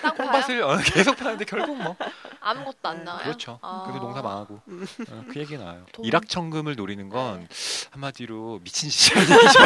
땅 0.02 0.16
파요? 0.16 0.32
콩밭을 0.32 0.62
어, 0.64 0.78
계속 0.94 1.18
파는데 1.18 1.46
결국 1.46 1.78
뭐 1.78 1.96
아무것도 2.40 2.90
안 2.90 3.04
나와요. 3.04 3.24
그렇죠. 3.24 3.60
아. 3.62 3.84
그래서 3.86 4.00
농사 4.04 4.22
망하고 4.22 4.62
어, 5.10 5.24
그 5.30 5.40
얘기 5.40 5.58
나와요. 5.58 5.86
돈. 5.92 6.06
일확천금을 6.06 6.76
노리는 6.76 7.08
건 7.10 7.48
네. 7.48 7.88
한마디로 7.92 8.60
미친 8.64 8.90
얘기죠. 8.90 9.60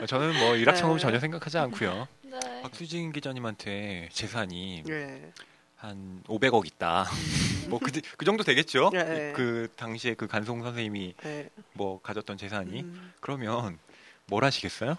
저는 0.06 0.38
뭐 0.38 0.56
일확천금 0.56 0.96
네. 0.96 1.00
전혀 1.00 1.20
생각하지 1.20 1.58
않고요. 1.58 2.08
네. 2.22 2.38
박수진 2.62 3.12
기자님한테 3.12 4.08
재산이 4.12 4.82
네. 4.86 5.32
한 5.76 6.22
500억 6.26 6.66
있다. 6.66 7.06
뭐그 7.68 7.90
그 8.16 8.24
정도 8.24 8.44
되겠죠. 8.44 8.90
네. 8.92 9.32
그 9.34 9.68
당시에 9.76 10.14
그 10.14 10.26
간송 10.26 10.62
선생님이 10.62 11.14
네. 11.22 11.48
뭐 11.72 12.00
가졌던 12.02 12.36
재산이 12.36 12.80
음, 12.80 13.12
그러면 13.20 13.78
뭘 14.26 14.44
하시겠어요? 14.44 14.96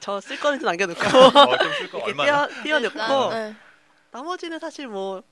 저 0.00 0.20
쓸 0.20 0.38
거는 0.40 0.58
좀 0.60 0.66
남겨놓고 0.66 1.00
어, 1.00 1.58
좀쓸 1.58 1.90
거 1.90 1.98
이렇게 1.98 2.10
얼마나? 2.10 2.46
띄워, 2.48 2.62
띄워놓고 2.62 2.98
일단, 2.98 3.30
네. 3.30 3.56
나머지는 4.12 4.58
사실 4.58 4.86
뭐 4.88 5.22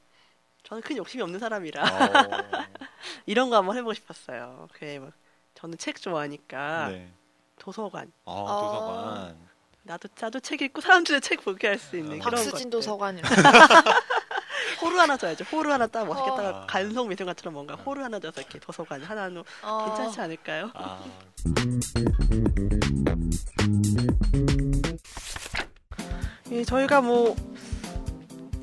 저는 0.65 0.83
큰 0.83 0.97
욕심이 0.97 1.23
없는 1.23 1.39
사람이라 1.39 1.83
어, 1.83 2.59
이런 3.27 3.51
거 3.51 3.57
한번 3.57 3.77
해보고 3.77 3.95
싶었어요. 3.95 4.69
그래 4.73 4.99
뭐 4.99 5.11
저는 5.55 5.79
책 5.79 6.01
좋아하니까 6.01 6.89
네. 6.89 7.13
도서관 7.59 8.11
어, 8.25 8.45
어. 8.45 8.63
도서관. 8.63 9.49
나도 9.87 10.09
나도 10.19 10.41
책 10.41 10.63
읽고 10.63 10.81
사람들의 10.81 11.21
책 11.21 11.45
보게 11.45 11.67
할 11.69 11.79
수 11.79 11.97
있는 11.97 12.19
그런 12.19 12.31
박수진 12.33 12.53
것들. 12.53 12.71
도서관이라. 12.71 13.29
호루 14.81 15.01
하나 15.01 15.17
줘야죠. 15.17 15.45
호루 15.45 15.73
하나 15.73 15.87
딱 15.87 16.07
멋있겠다가 16.07 16.49
어. 16.51 16.67
간성 16.67 17.09
미술관처럼 17.09 17.55
뭔가 17.55 17.75
호루 17.75 18.03
하나 18.03 18.19
줘서 18.19 18.41
이렇게 18.41 18.59
도서관 18.59 19.03
하나 19.03 19.29
놓 19.29 19.45
어. 19.63 19.87
괜찮지 19.87 20.21
않을까요? 20.21 20.71
아, 20.75 21.03
예, 26.51 26.65
저희가 26.65 27.01
뭐 27.01 27.35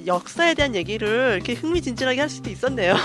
역사에 0.06 0.54
대한 0.54 0.76
얘기를 0.76 1.34
이렇게 1.36 1.54
흥미진진하게 1.54 2.20
할 2.20 2.30
수도 2.30 2.50
있었네요. 2.50 2.96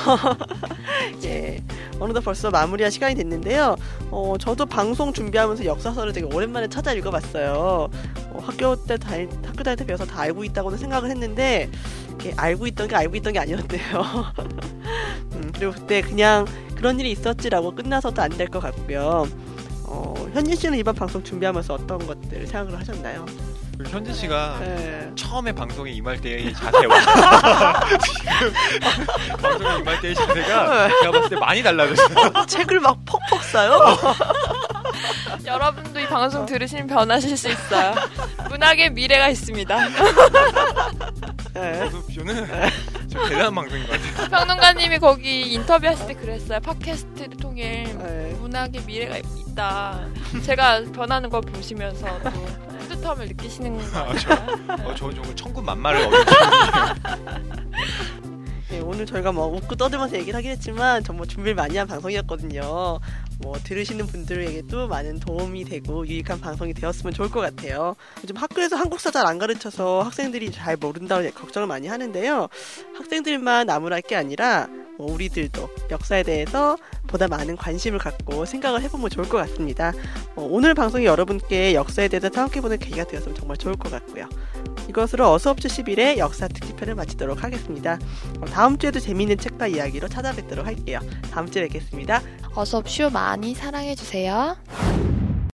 예, 1.25 1.63
어느덧 2.01 2.21
벌써 2.21 2.51
마무리할 2.51 2.91
시간이 2.91 3.15
됐는데요. 3.15 3.77
어, 4.11 4.35
저도 4.39 4.67
방송 4.67 5.13
준비하면서 5.13 5.65
역사서를 5.65 6.13
되게 6.13 6.27
오랜만에 6.27 6.69
찾아 6.69 6.93
읽어봤어요. 6.93 7.89
어, 8.31 8.39
학교 8.43 8.77
때 8.77 8.97
다닐, 8.97 9.29
학교 9.45 9.63
다닐 9.63 9.77
때 9.77 9.85
배워서 9.87 10.07
다 10.07 10.21
알고 10.21 10.45
있다고는 10.45 10.79
생각을 10.79 11.11
했는데 11.11 11.71
이렇게 12.09 12.33
알고 12.37 12.67
있던 12.69 12.89
게 12.89 12.97
알고 12.97 13.17
있던 13.17 13.33
게 13.33 13.39
아니었대요. 13.41 14.33
음, 15.35 15.53
그리고 15.55 15.73
그때 15.73 16.01
그냥 16.03 16.47
그런 16.77 16.99
일이 17.01 17.11
있었지라고 17.13 17.75
끝나서도 17.75 18.21
안 18.23 18.31
될 18.31 18.49
것 18.49 18.61
같고요. 18.61 19.27
어, 19.85 20.15
현진 20.33 20.57
씨는 20.57 20.79
이번 20.79 20.95
방송 20.95 21.23
준비하면서 21.23 21.75
어떤 21.75 22.07
것들을 22.07 22.47
생각을 22.47 22.79
하셨나요? 22.79 23.25
그리고 23.77 23.91
현진 23.91 24.15
씨가 24.15 24.59
네. 24.61 25.11
처음에 25.17 25.53
방송에 25.53 25.91
임할 25.91 26.21
때의 26.21 26.53
자세와 26.55 27.01
지금 27.99 28.53
방송에 29.41 29.79
임할 29.79 30.01
때의 30.01 30.15
자세가 30.15 30.89
제가 31.01 31.11
봤을 31.13 31.29
때 31.31 31.37
많이 31.37 31.63
달라졌어요. 31.63 32.47
책을 32.47 32.81
막 32.81 32.99
퍽퍽 33.05 33.43
써요. 33.45 33.79
여러분도 35.45 36.01
이 36.01 36.07
방송 36.07 36.47
들으시면 36.47 36.87
변하실 36.87 37.37
수 37.37 37.49
있어요. 37.51 37.95
문학의 38.49 38.91
미래가 38.93 39.29
있습니다. 39.29 39.89
네. 41.55 41.83
어섭쇼는 41.83 42.47
좀 43.11 43.29
대단한 43.29 43.55
방송인 43.55 43.87
것 43.87 43.93
같아요. 43.93 44.29
평론가님이 44.31 44.99
거기 44.99 45.53
인터뷰하실 45.53 46.07
때 46.07 46.15
그랬어요. 46.15 46.61
팟캐스트를 46.61 47.37
통해 47.37 47.85
네. 47.99 48.37
문학의 48.41 48.83
미래가 48.87 49.17
있다. 49.19 50.07
제가 50.45 50.83
변하는 50.95 51.29
걸 51.31 51.41
보시면서 51.43 52.07
또 52.23 52.31
뿌듯함을 53.07 53.29
느끼시는 53.29 53.77
거 53.79 53.83
아, 53.99 54.05
같아요. 54.07 54.87
어, 54.87 54.95
저 54.95 55.13
정말 55.13 55.37
천군 55.37 55.65
만마를 55.65 56.07
얻은 56.07 56.19
네, 58.69 58.81
오늘 58.81 59.07
저희가 59.07 59.31
뭐 59.31 59.47
웃고 59.47 59.77
떠들면서 59.77 60.17
얘기를 60.17 60.37
하긴 60.37 60.51
했지만 60.51 61.05
정말 61.05 61.29
준비를 61.29 61.55
많이 61.55 61.77
한 61.77 61.87
방송이었거든요. 61.87 62.99
뭐 63.39 63.59
들으시는 63.63 64.07
분들에게도 64.07 64.89
많은 64.89 65.21
도움이 65.21 65.65
되고 65.65 66.07
유익한 66.07 66.41
방송이 66.41 66.75
되었으면 66.75 67.13
좋을 67.13 67.31
것 67.31 67.41
같아요. 67.41 67.95
요즘 68.23 68.37
학교에서 68.37 68.75
한국사 68.77 69.11
잘 69.13 69.27
안 69.27 69.39
가르쳐서 69.39 70.03
학생들이 70.03 70.51
잘 70.51 70.77
모른다고 70.77 71.29
걱정을 71.31 71.67
많이 71.69 71.87
하는데요. 71.87 72.49
학생들만 72.97 73.67
나무랄 73.67 74.03
게 74.03 74.17
아니라 74.17 74.67
뭐 74.99 75.13
우리들도 75.13 75.69
역사에 75.91 76.23
대해서 76.23 76.77
보다 77.07 77.29
많은 77.29 77.57
관심을 77.57 77.99
갖고 77.99 78.45
생각을 78.45 78.83
해보면 78.83 79.11
좋을 79.11 79.29
것 79.29 79.39
같습니다. 79.39 79.93
어, 80.35 80.47
오늘 80.49 80.75
방송이 80.75 81.05
여러분께 81.05 81.75
역사에 81.75 82.09
대해서 82.09 82.29
생각해보는 82.33 82.79
계기가 82.79 83.05
되었으면 83.05 83.35
정말 83.35 83.57
좋을 83.57 83.77
것 83.77 83.91
같고요. 83.91 84.29
이것으로 84.89 85.31
어서옵주 85.33 85.69
11의 85.69 86.19
역사 86.19 86.49
특집편을 86.49 86.95
마치도록 86.95 87.43
하겠습니다. 87.43 87.99
어, 88.41 88.47
다음 88.47 88.79
주에도 88.79 89.01
재미있는 89.01 89.39
책과 89.39 89.69
이야기로 89.69 90.09
찾아뵙도록 90.09 90.67
할게요. 90.67 91.01
다음 91.31 91.51
주에 91.51 91.63
뵙겠습니다. 91.63 92.23
어서 92.55 92.83
슈 92.87 93.11
많이 93.11 93.55
사랑해주세요. 93.55 95.26